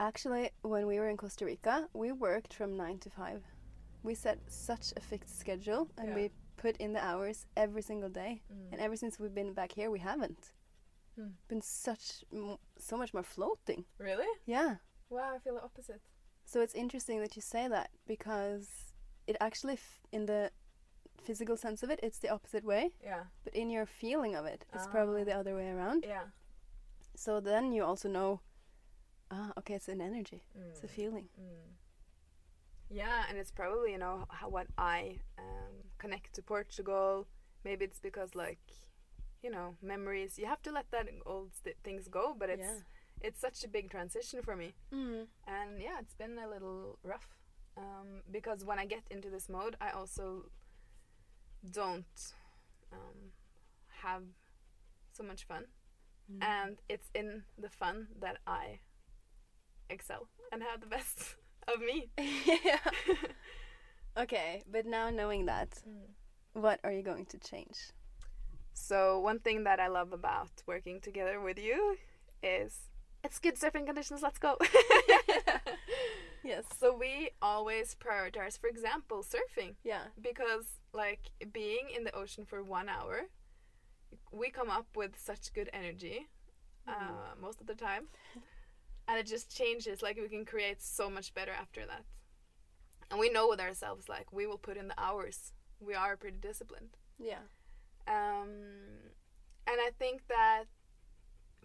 [0.00, 3.42] actually, when we were in Costa Rica, we worked from nine to five.
[4.02, 6.14] We set such a fixed schedule and Yeah.
[6.14, 8.42] we put in the hours every single day.
[8.70, 10.52] And ever since we've been back here, we haven't.
[11.16, 11.30] Hmm.
[11.48, 13.84] Been such m- so much more floating.
[13.98, 14.26] Really?
[14.46, 14.76] Yeah.
[15.10, 16.00] Wow, I feel the opposite.
[16.44, 18.92] So it's interesting that you say that because
[19.26, 20.50] it actually f- in the
[21.22, 22.90] physical sense of it, it's the opposite way.
[23.02, 23.24] Yeah.
[23.44, 25.24] But in your feeling of it, it's probably Ah.
[25.24, 26.04] the other way around.
[26.06, 26.24] Yeah.
[27.16, 28.40] So then you also know,
[29.30, 30.90] ah, okay, it's an energy, it's a Mm.
[30.90, 31.28] feeling.
[31.40, 31.72] Mm.
[32.90, 37.26] Yeah, and it's probably you know how what I um, connect to Portugal.
[37.64, 38.60] Maybe it's because like,
[39.42, 40.38] you know, memories.
[40.38, 41.52] You have to let that old
[41.82, 42.80] things go, but it's Yeah.
[43.20, 44.74] It's such a big transition for me.
[44.92, 45.26] Mm.
[45.46, 47.28] and yeah it's been a little rough
[47.76, 50.44] um, because when i get into this mode i also
[51.70, 52.32] don't
[52.92, 53.32] um,
[54.02, 54.22] have
[55.12, 55.64] so much fun
[56.32, 56.42] Mm.
[56.42, 58.78] and it's in the fun that i
[59.90, 61.36] excel and have the best
[61.68, 62.08] of me
[62.64, 62.78] yeah.
[64.18, 65.68] okay, but now knowing that,
[66.54, 67.76] what are you going to change?
[68.72, 71.96] so one thing that i love about working together with you
[72.42, 72.88] is
[73.24, 74.56] it's good surfing conditions let's go.
[76.46, 76.64] Yes.
[76.78, 79.76] so we always prioritize for example surfing.
[79.82, 80.02] Yeah.
[80.20, 83.22] because like being in the ocean for one hour
[84.30, 86.28] we come up with such good energy
[86.86, 88.04] uh, most of the time.
[89.08, 92.04] And it just changes like we can create so much better after that.
[93.10, 95.52] And we know with ourselves like we will put in the hours.
[95.80, 96.90] We are pretty disciplined.
[97.18, 97.44] Yeah.
[98.06, 98.50] um,
[99.66, 100.64] and i think that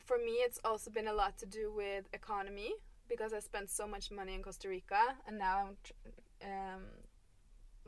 [0.10, 2.72] for me it's also been a lot to do with economy
[3.12, 6.84] because i spent so much money in costa rica and now i'm tr- um,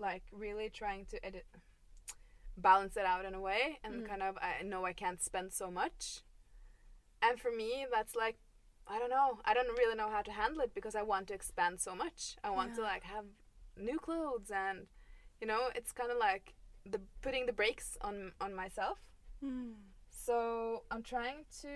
[0.08, 1.46] like really trying to edit
[2.68, 4.08] balance it out in a way and Mm.
[4.12, 6.02] kind of i know i can't spend so much.
[7.26, 8.38] And for me that's like
[8.94, 9.30] i don't know.
[9.50, 12.20] I don't really know how to handle it because i want to expand so much.
[12.48, 13.26] I want to like have
[13.90, 14.78] new clothes and
[15.40, 16.46] you know it's kind of like
[16.94, 18.98] the putting the brakes on on myself.
[19.44, 19.74] Mm.
[20.32, 21.74] So i'm trying to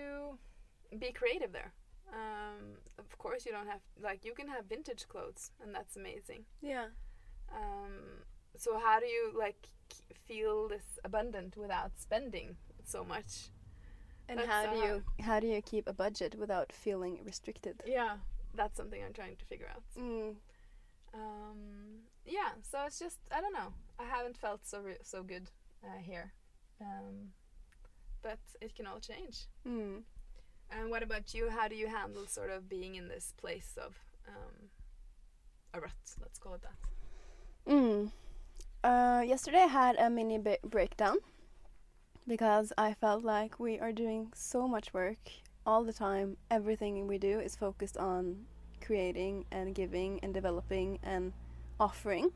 [0.99, 1.71] be creative there.
[2.13, 6.41] Um, of course you don't have like you can have vintage clothes and that's amazing.
[6.61, 6.85] Yeah.
[7.59, 7.95] um,
[8.63, 9.61] so how do you like
[10.27, 13.31] feel this abundant without spending so much?
[14.29, 17.83] And That's, how do you how do you keep a budget without feeling restricted?
[17.85, 18.13] yeah
[18.59, 19.83] that's something i'm trying to figure out.
[19.99, 20.35] Mm.
[21.13, 21.59] um,
[22.25, 23.71] yeah so it's just i don't know.
[23.99, 25.45] I haven't felt so re- so good
[25.83, 26.27] uh, here.
[26.81, 27.15] Um,
[28.27, 29.37] but it can all change
[29.73, 29.95] Mm.
[30.75, 33.91] and what about you how do you handle sort of being in this place of
[34.33, 34.55] um,
[35.75, 36.79] a rut let's call it that
[37.73, 38.11] Mm.
[38.83, 41.17] Uh, yesterday I had a mini ba- breakdown
[42.33, 45.17] because I felt like we are doing so much work
[45.65, 46.37] all the time.
[46.51, 48.45] Everything we do is focused on
[48.85, 51.33] creating and giving and developing and
[51.79, 52.29] offering.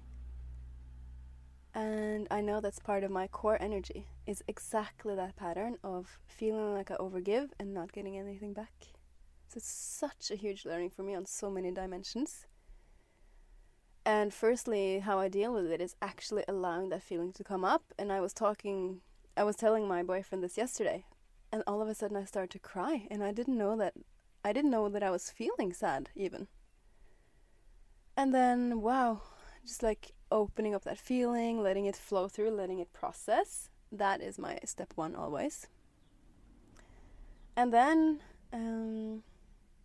[1.73, 6.73] And I know that's part of my core energy is exactly that pattern of feeling
[6.73, 8.73] like I overgive and not getting anything back.
[9.47, 12.47] So it's such a huge learning for me on so many dimensions.
[14.05, 17.93] And firstly, how I deal with it is actually allowing that feeling to come up.
[17.99, 19.01] And I was talking,
[19.37, 21.05] I was telling my boyfriend this yesterday,
[21.51, 23.93] and all of a sudden I started to cry, and I didn't know that,
[24.43, 26.47] I didn't know that I was feeling sad even.
[28.17, 29.21] And then, wow,
[29.63, 33.69] just like opening up that feeling, letting it flow through, letting it process.
[33.91, 35.67] That is my step one always.
[37.55, 38.19] And then
[38.53, 39.23] um,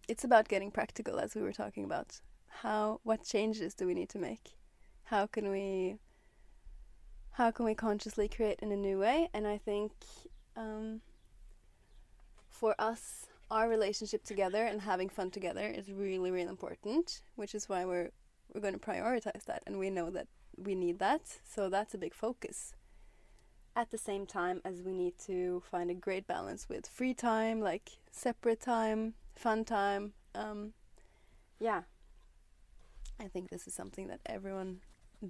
[0.08, 2.20] it's about getting practical, as we were talking about
[2.62, 4.54] how what changes do we need to make
[5.04, 5.96] how can we
[7.32, 9.92] how can we consciously create in a new way and i think
[10.56, 11.00] um,
[12.48, 17.68] for us our relationship together and having fun together is really really important which is
[17.68, 18.10] why we're
[18.52, 20.26] we're going to prioritize that and we know that
[20.56, 22.74] we need that so that's a big focus
[23.76, 27.60] at the same time as we need to find a great balance with free time
[27.60, 30.72] like separate time fun time um,
[31.58, 31.82] yeah
[33.20, 34.80] I think this is something that everyone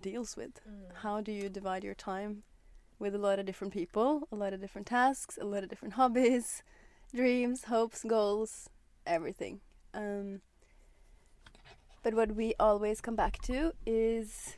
[0.01, 0.61] deals with.
[1.03, 2.43] How do you divide your time
[2.99, 5.95] with a lot of different people, a lot of different tasks, a lot of different
[5.95, 6.63] hobbies,
[7.15, 8.71] dreams, hopes, goals,
[9.07, 9.61] everything.
[9.93, 10.41] Um,
[12.05, 14.57] but what we always come back to is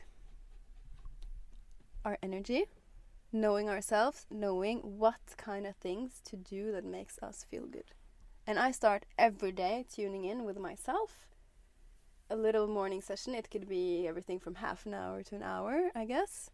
[2.03, 2.65] our energy,
[3.31, 7.91] knowing ourselves, knowing what kind of things to do that makes us feel good.
[8.45, 11.29] And I start every day tuning in with myself
[12.29, 13.33] a little morning session.
[13.33, 16.51] It could be everything from half an hour to an hour, I guess.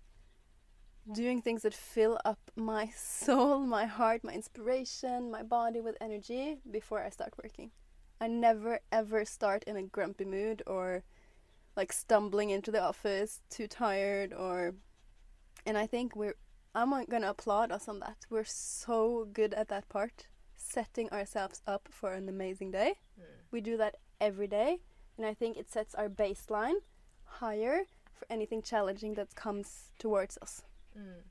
[1.11, 6.59] Doing things that fill up my soul, my heart, my inspiration, my body with energy
[6.69, 7.71] before I start working.
[8.23, 11.03] I never ever start in a grumpy mood or
[11.75, 14.75] like stumbling into the office too tired or
[15.65, 16.37] and I think we're
[16.73, 18.25] I'm going to applaud us on that.
[18.29, 22.93] We're so good at that part, setting ourselves up for an amazing day.
[23.51, 24.79] We do that every day
[25.17, 26.79] and I think it sets our baseline
[27.25, 27.81] higher
[28.13, 30.61] for anything challenging that comes towards us.
[30.97, 31.23] Mm.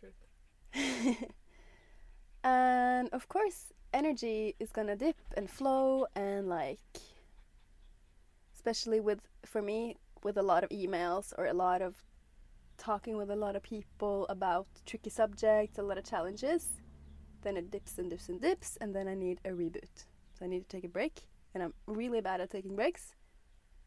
[0.00, 1.34] Truth.
[2.44, 6.80] and of course, energy is gonna dip and flow, and like,
[8.54, 11.96] especially with, for me, with a lot of emails or a lot of
[12.76, 16.80] talking with a lot of people about tricky subjects, a lot of challenges,
[17.42, 20.06] then it dips and dips and dips, and then I need a reboot.
[20.38, 21.20] So I need to take a break,
[21.54, 23.14] and I'm really bad at taking breaks,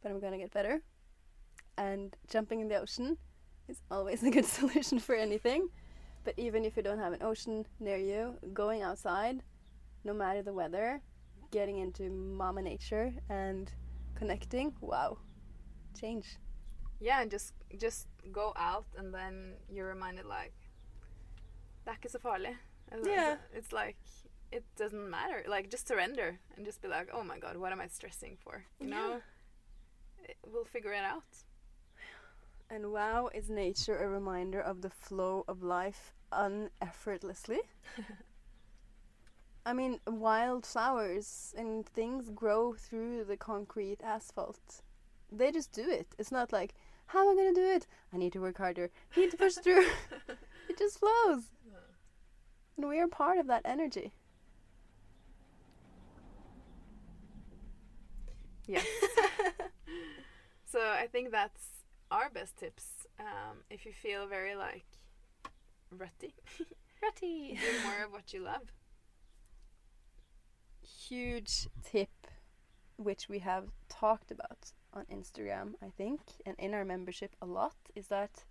[0.02, 0.82] but I'm gonna get better.
[1.78, 3.18] And jumping in the ocean
[3.68, 5.70] is always a good solution for anything.
[6.24, 9.42] But even if you don't have an ocean near you, going outside,
[10.04, 11.02] no matter the weather,
[11.52, 13.72] getting into mama nature and
[14.16, 15.18] connecting, wow,
[16.00, 16.38] change.
[17.00, 20.54] Yeah, and just just go out and then you're reminded like
[21.86, 22.56] det er ikke så farlig.
[23.06, 23.38] Yeah.
[23.54, 23.98] It's like
[24.52, 25.44] it doesn't matter.
[25.50, 28.64] Like just surrender and just be like, oh my god, what am I stressing for?
[28.80, 29.22] You know?
[30.24, 31.44] It- We'll figure it out.
[32.70, 37.60] And wow, is nature a reminder of the flow of life uneffortlessly?
[39.66, 44.82] I mean, wild flowers and things grow through the concrete asphalt.
[45.32, 46.08] They just do it.
[46.18, 46.74] It's not like,
[47.08, 47.88] how am I going to do it?
[48.14, 48.90] I need to work harder.
[49.16, 49.86] I need to push through.
[50.70, 51.52] it just flows.
[52.76, 54.12] And we are part of that energy.
[58.66, 58.86] Yes.
[60.66, 61.64] so I think that's
[62.10, 63.08] our best tips.
[63.20, 64.86] Um, if you feel very like
[65.92, 66.34] rutty,
[67.02, 67.60] Ratty.
[67.62, 68.72] do more of what you love.
[71.10, 72.10] Huge tip
[72.98, 77.76] which we have talked about on Instagram, I think, and in our membership a lot
[77.96, 78.44] is that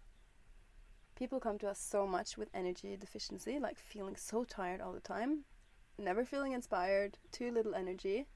[1.14, 5.00] people come to us so much with energy deficiency, like feeling so tired all the
[5.00, 5.44] time,
[5.98, 8.26] never feeling inspired, too little energy.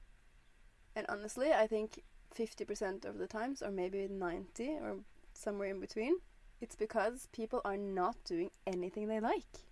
[0.95, 2.01] And honestly, I think
[2.35, 4.97] 50% of the times, or maybe 90 or
[5.33, 6.15] somewhere in between,
[6.61, 9.65] it's because people are not doing anything they like.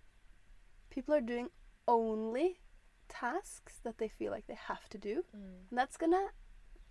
[0.90, 1.48] People are doing
[1.88, 2.58] only
[3.08, 5.24] tasks that they feel like they have to do.
[5.36, 5.70] Mm.
[5.70, 6.26] And that's gonna,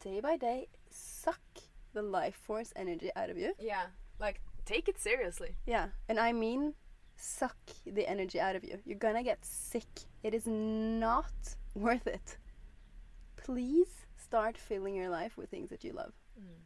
[0.04, 1.42] day by day, suck
[1.94, 3.54] the life force energy out of you.
[3.60, 3.88] Yeah,
[4.20, 5.56] like take it seriously.
[5.66, 6.74] Yeah, and I mean
[7.18, 8.80] suck the energy out of you.
[8.86, 10.02] You're gonna get sick.
[10.24, 11.34] It is not
[11.76, 12.38] worth it.
[13.38, 16.14] Please start filling your life with things that you love.
[16.40, 16.62] Mm.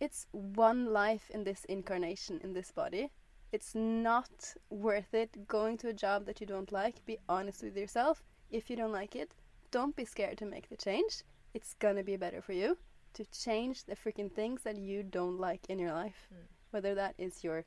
[0.00, 3.10] It's one life in this incarnation, in this body.
[3.52, 7.04] It's not worth it going to a job that you don't like.
[7.04, 8.22] Be honest with yourself.
[8.50, 9.32] If you don't like it,
[9.70, 11.22] don't be scared to make the change.
[11.54, 12.78] It's gonna be better for you
[13.14, 16.28] to change the freaking things that you don't like in your life.
[16.28, 16.44] Hmm.
[16.70, 17.64] Whether that is your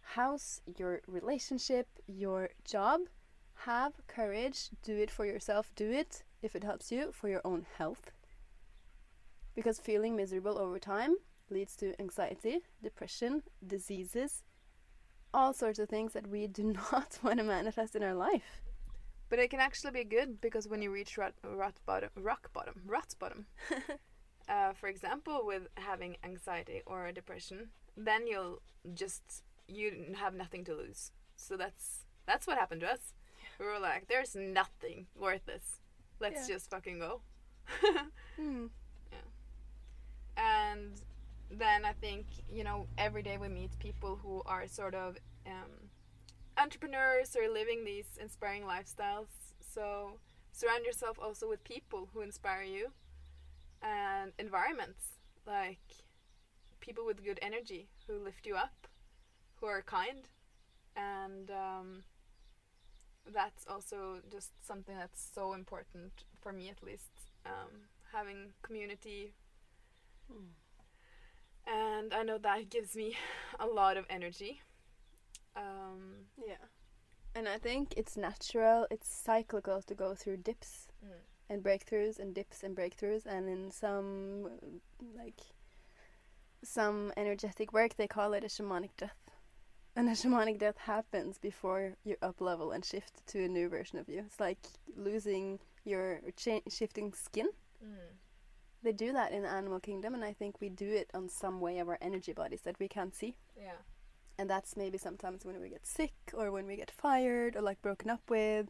[0.00, 3.00] house, your relationship, your job,
[3.64, 7.66] have courage, do it for yourself, do it if it helps you for your own
[7.76, 8.12] health.
[9.54, 11.16] Because feeling miserable over time
[11.50, 14.42] leads to anxiety, depression, diseases,
[15.34, 18.62] all sorts of things that we do not want to manifest in our life.
[19.28, 22.80] But it can actually be good because when you reach rot, rot bottom, rock bottom,
[22.86, 23.46] rot bottom,
[24.48, 28.62] uh, for example, with having anxiety or depression, then you'll
[28.94, 31.12] just you have nothing to lose.
[31.36, 33.12] So that's that's what happened to us.
[33.58, 35.80] We were like, "There's nothing worth this.
[36.20, 36.54] Let's Yeah.
[36.54, 37.20] just fucking go."
[38.36, 38.66] Hmm.
[40.36, 40.92] and
[41.50, 45.16] then I think you know every day we meet people who are sort of
[45.46, 45.87] um,
[46.58, 49.28] entrepreneurs are living these inspiring lifestyles.
[49.74, 50.18] So
[50.52, 52.88] surround yourself also with people who inspire you
[53.82, 55.78] and environments like
[56.80, 58.86] people with good energy who lift you up,
[59.56, 60.28] who are kind,
[60.96, 62.02] and um,
[63.32, 67.10] that's also just something that's so important for me at least.
[67.46, 69.32] Um, having community
[71.66, 73.16] and I know that gives me
[73.60, 74.60] a lot of energy.
[75.58, 76.64] Um, Yeah.
[77.34, 80.88] And I think it's natural, it's cyclical to go through dips
[81.50, 84.70] and breakthroughs and dips and breakthroughs and in some
[85.16, 85.40] like
[86.64, 89.30] some energetic work they call it a shamanic death.
[89.96, 93.98] And a shamanic death happens before you up level and shift to a new version
[93.98, 94.20] of you.
[94.26, 94.58] It's like
[94.96, 97.48] losing your cha- shifting skin.
[98.82, 101.60] They do that in the animal kingdom and I think we do it on some
[101.60, 103.36] way of our energy bodies that we can't see.
[103.56, 103.72] yeah.
[104.38, 107.82] And that's maybe sometimes when we get sick or when we get fired or like
[107.82, 108.68] broken up with,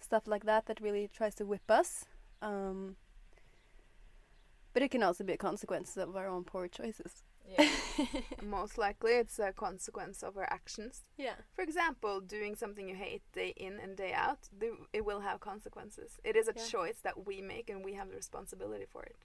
[0.00, 2.06] stuff like that that really tries to whip us.
[2.40, 2.96] Um,
[4.72, 7.22] but it can also be a consequence of our own poor choices.
[7.46, 7.68] Yeah.
[8.42, 11.02] Most likely, it's a consequence of our actions.
[11.18, 11.34] Yeah.
[11.54, 15.40] For example, doing something you hate day in and day out, the- it will have
[15.40, 16.18] consequences.
[16.24, 16.64] It is a Yeah.
[16.64, 19.16] choice that we make, and we have the responsibility for it.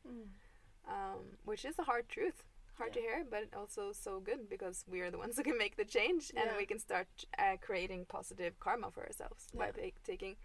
[0.88, 2.44] Um, which is a hard truth.
[2.80, 5.76] Hard to hear, but also so good because we are the ones who can make
[5.78, 7.08] the change and we can start
[7.38, 9.72] uh, creating positive karma for ourselves by Yeah.
[9.92, 10.36] ta- taking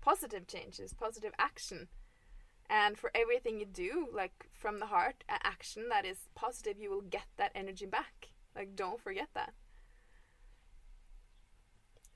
[0.00, 1.88] positive changes, positive action.
[2.68, 6.88] And for everything you do, like from the heart, a action that is positive, you
[6.90, 8.28] will get that energy back.
[8.54, 9.54] Like, don't forget that.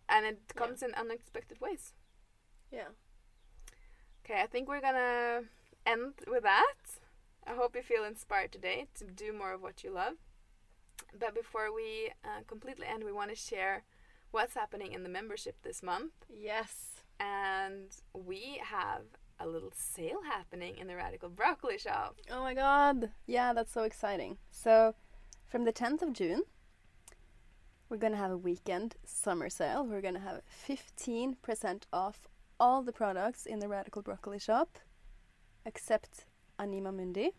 [0.08, 0.58] And it Yeah.
[0.60, 1.94] comes in unexpected ways.
[2.70, 2.88] Yeah.
[4.24, 5.44] Okay, I think we're gonna
[5.86, 6.76] end with that.
[7.46, 10.14] I hope you feel inspired today to do more of what you love.
[11.18, 13.84] But before we uh, completely end, we want to share
[14.30, 16.12] what's happening in the membership this month.
[16.28, 17.02] Yes.
[17.20, 19.02] And we have
[19.38, 22.16] a little sale happening in the Radical Broccoli Shop.
[22.30, 23.10] Oh my god.
[23.26, 24.38] Yeah, that's so exciting.
[24.50, 24.94] So,
[25.46, 26.42] from the 10th of June,
[27.88, 29.86] we're going to have a weekend summer sale.
[29.86, 32.28] We're going to have 15% off
[32.58, 34.78] all the products in the Radical Broccoli shop
[35.66, 36.26] except
[36.58, 37.32] Anima Mundi.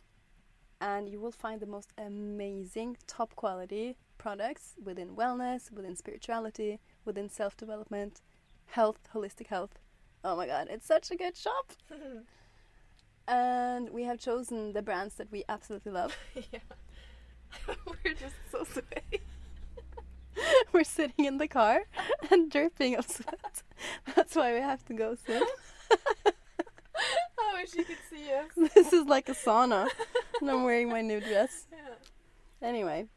[0.82, 7.30] And you will find the most amazing, top quality products within wellness, within spirituality, within
[7.30, 8.22] self development,
[8.68, 9.80] health, holistic health.
[10.24, 11.72] Oh my god, it's such a good shop!
[13.28, 16.18] and we have chosen the brands that we absolutely love.
[16.36, 16.60] yeah.
[17.86, 19.22] we're just so sweaty.
[20.74, 21.84] We're sitting in the car
[22.30, 23.64] and dripping of sweat.
[24.16, 25.44] That's why we have to go soon.
[27.78, 28.72] You could see us.
[28.74, 29.90] this is like a sauna,
[30.40, 31.66] and I'm wearing my new dress.
[32.62, 32.68] Yeah.
[32.68, 33.08] Anyway,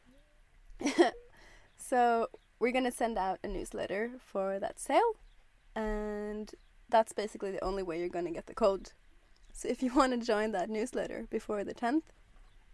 [1.77, 2.27] so
[2.59, 5.13] we're gonna send out a newsletter for that sale,
[5.75, 6.51] and
[6.89, 8.91] that's basically the only way you're gonna get the code.
[9.53, 12.03] So if you want to join that newsletter before the 10th,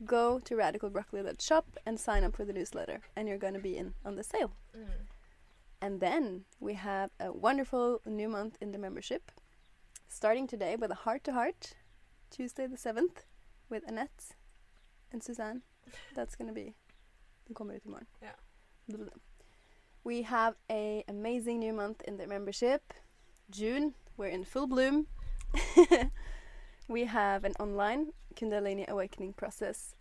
[0.04, 4.16] go to radicalbroccoli.shop and sign up for the newsletter, and you're gonna be in on
[4.16, 4.52] the sale.
[4.76, 5.06] Mm.
[5.82, 9.32] And then we have a wonderful new month in the membership,
[10.16, 11.74] starting today with a heart to heart,
[12.32, 13.26] Tuesday the 7th,
[13.70, 14.38] with Annette
[15.12, 15.62] and Suzanne.
[16.16, 16.74] That's gonna be.
[17.46, 18.08] Den kommer ut imorgon.
[18.22, 18.30] Ja.
[18.88, 19.22] Blah, blah, blah.
[20.06, 22.94] We have a amazing new month in the membership.
[23.52, 25.08] June, we're in full bloom.
[26.88, 29.96] we have an online Kundalini Awakening process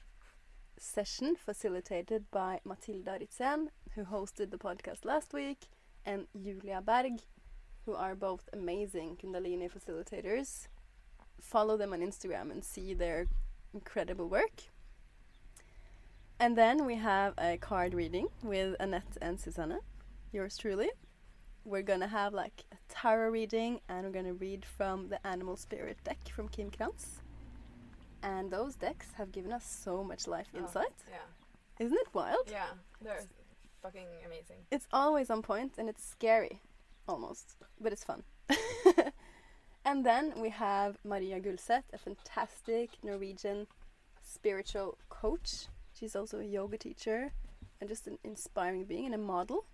[0.79, 5.67] session facilitated by Mathilda Ritzen, who hosted the podcast last week,
[6.07, 7.21] and Julia Berg,
[7.85, 10.69] who are both amazing Kundalini facilitators.
[11.41, 13.27] Follow them on Instagram and see their
[13.73, 14.63] incredible work.
[16.41, 19.79] And then we have a card reading with Annette and Susanna,
[20.33, 20.91] yours truly.
[21.65, 25.99] We're gonna have like a tarot reading and we're gonna read from the Animal Spirit
[26.05, 27.21] deck from Kim Krans.
[28.23, 30.95] And those decks have given us so much life Oh, insight.
[31.11, 31.85] Yeah.
[31.87, 32.49] Isn't it wild?
[32.51, 32.67] Yeah.
[33.03, 33.21] They're
[33.83, 34.57] fucking amazing.
[34.71, 36.61] It's always on point and it's scary,
[37.09, 38.23] almost, but it's fun.
[39.85, 43.67] and then we have Maria Gullseth, a fantastic Norwegian
[44.23, 45.67] spiritual coach.
[45.99, 47.33] She's also a yoga teacher
[47.81, 49.65] and just an inspiring being and a model.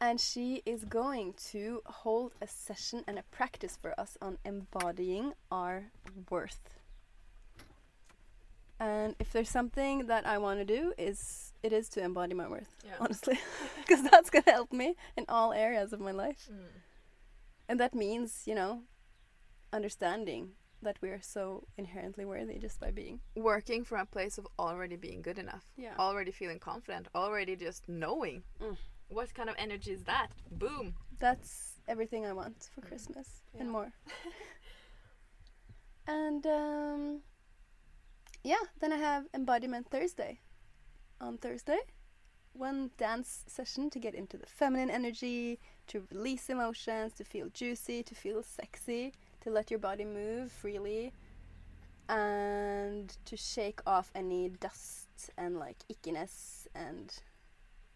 [0.00, 5.34] And she is going to hold a session and a practice for us on embodying
[5.52, 5.90] our
[6.30, 6.79] worth.
[8.80, 12.48] And if there's something that I want to do is it is to embody my
[12.48, 12.96] worth Yeah.
[13.00, 13.38] honestly
[13.80, 16.68] because that's going to help me in all areas of my life Mm.
[17.68, 18.82] and that means you know
[19.72, 20.52] understanding
[20.82, 24.96] that we are so inherently worthy just by being Working from a place of already
[24.96, 25.64] being good enough.
[25.76, 27.08] yeah Already feeling confident.
[27.14, 28.42] Already just knowing.
[28.62, 28.76] Mm.
[29.08, 30.28] What kind of energy is that?
[30.50, 30.94] Boom.
[31.18, 33.28] that's everything i want for christmas
[33.58, 33.92] and more
[36.06, 37.20] and um
[38.42, 40.40] yeah then i have embodiment thursday
[41.20, 41.78] on thursday
[42.52, 48.02] one dance session to get into the feminine energy to release emotions to feel juicy
[48.02, 51.12] to feel sexy to let your body move freely
[52.08, 57.22] and to shake off any dust and like ickiness and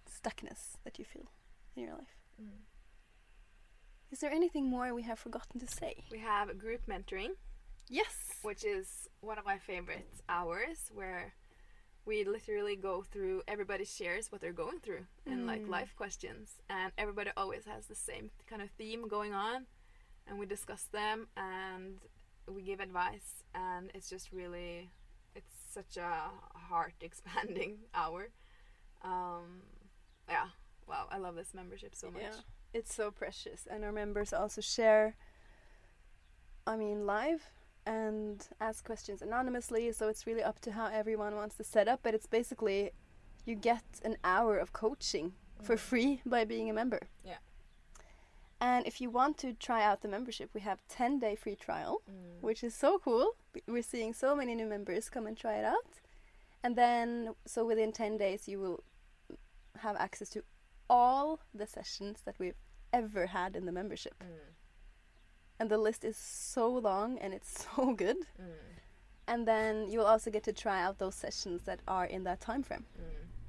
[0.09, 1.31] stuckness that you feel
[1.77, 2.65] in your life Mm.
[4.11, 6.03] is there anything more we have forgotten to say?
[6.11, 7.37] We have group mentoring,
[7.89, 8.15] Yes.
[8.43, 11.35] which is one of my favorite hours where
[12.07, 15.69] we literally go through everybody shares what they're going through and like Mm.
[15.71, 19.67] life questions and everybody always has the same kind of theme going on
[20.27, 22.01] and we discuss them and
[22.47, 24.91] we give advice and it's just really
[25.35, 26.31] it's such a
[26.69, 28.29] heart expanding hour
[29.03, 29.63] um
[30.29, 30.49] yeah
[30.87, 32.41] wow i love this membership so much Yeah.
[32.75, 35.15] It's so precious, and our members also share.
[36.67, 37.53] I mean, live
[37.87, 39.93] and ask questions anonymously.
[39.93, 42.01] So it's really up to how everyone wants to set up.
[42.03, 42.93] But it's basically
[43.45, 45.81] you get an hour of coaching for Mm.
[45.81, 47.01] free by being a member.
[47.25, 47.39] Yeah.
[48.61, 52.03] And if you want to try out the membership, we have 10 day free trial.
[52.11, 52.43] Mm.
[52.43, 53.37] which is so cool.
[53.67, 56.01] We're seeing so many new members come and try it out.
[56.63, 58.85] And then, so within 10 days, you will
[59.79, 60.43] have access to
[60.91, 62.57] all the sessions that we've
[62.93, 64.23] ever had in the membership.
[65.61, 68.17] And the list is so long and it's so good.
[69.27, 72.41] And then you will also get to try out those sessions that are in that
[72.41, 72.85] time frame.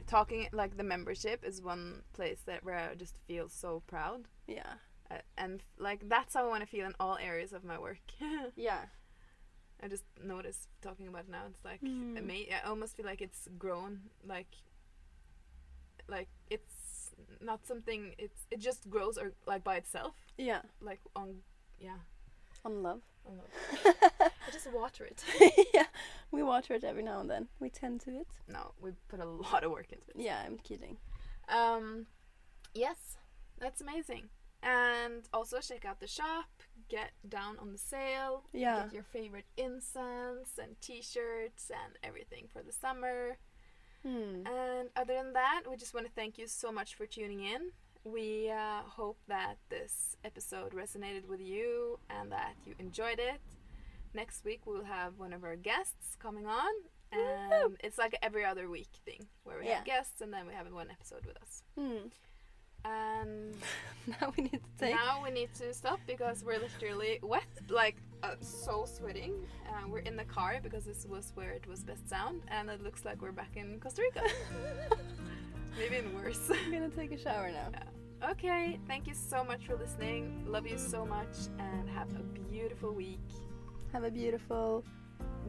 [0.07, 4.25] Talking like the membership is one place that where I just feel so proud.
[4.47, 4.73] Yeah.
[5.09, 7.99] Uh, and like that's how I want to feel in all areas of my work.
[8.55, 8.81] Yeah.
[9.83, 11.43] I just noticed talking about it now.
[11.49, 12.17] It's like Mm.
[12.17, 13.99] ama- I almost feel like it's grown.
[14.25, 14.47] Like,
[16.07, 18.13] like it's not something.
[18.17, 20.13] It's it just grows or like by itself.
[20.37, 20.61] Yeah.
[20.81, 21.41] Like on,
[21.79, 21.97] yeah.
[22.63, 23.01] On love.
[23.27, 23.91] on the-
[24.47, 25.23] I just water it.
[25.73, 25.85] yeah.
[26.31, 27.47] We water it every now and then.
[27.59, 28.27] We tend to it.
[28.47, 30.15] No, we put a lot of work into it.
[30.17, 30.97] Yeah, I'm kidding.
[31.49, 32.07] Um,
[32.73, 33.17] yes,
[33.59, 34.29] that's amazing.
[34.63, 36.45] And also check out the shop.
[36.89, 38.43] Get down on the sale.
[38.53, 38.83] Yeah.
[38.85, 43.37] Get your favorite incense and T-shirts and everything for the summer.
[44.03, 44.45] Hmm.
[44.47, 47.71] And other than that, we just want to thank you so much for tuning in.
[48.05, 53.41] We uh, hope that this episode resonated with you and that you enjoyed it.
[54.13, 56.71] Next week we'll have one of our guests coming on,
[57.11, 59.77] and it's like every other week thing where we Yeah.
[59.77, 61.63] have guests and then we have one episode with us.
[61.77, 62.07] Hmm.
[62.85, 63.55] And
[64.21, 64.93] Now we need to take.
[64.93, 69.33] now we need to stop because we're literally wet, like uh, so sweating.
[69.67, 72.83] Uh, we're in the car because this was where it was best sound, and it
[72.83, 74.21] looks like we're back in Costa Rica.
[75.77, 76.49] Maybe even worse.
[76.65, 77.69] I'm gonna take a shower now.
[78.31, 80.45] Okay, thank you so much for listening.
[80.47, 83.19] Love you so much and have a beautiful week.
[83.91, 84.83] Have a beautiful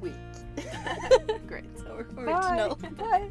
[0.01, 0.15] week.
[1.47, 1.65] Great.
[1.77, 2.77] So we're original.
[2.97, 3.31] Bye.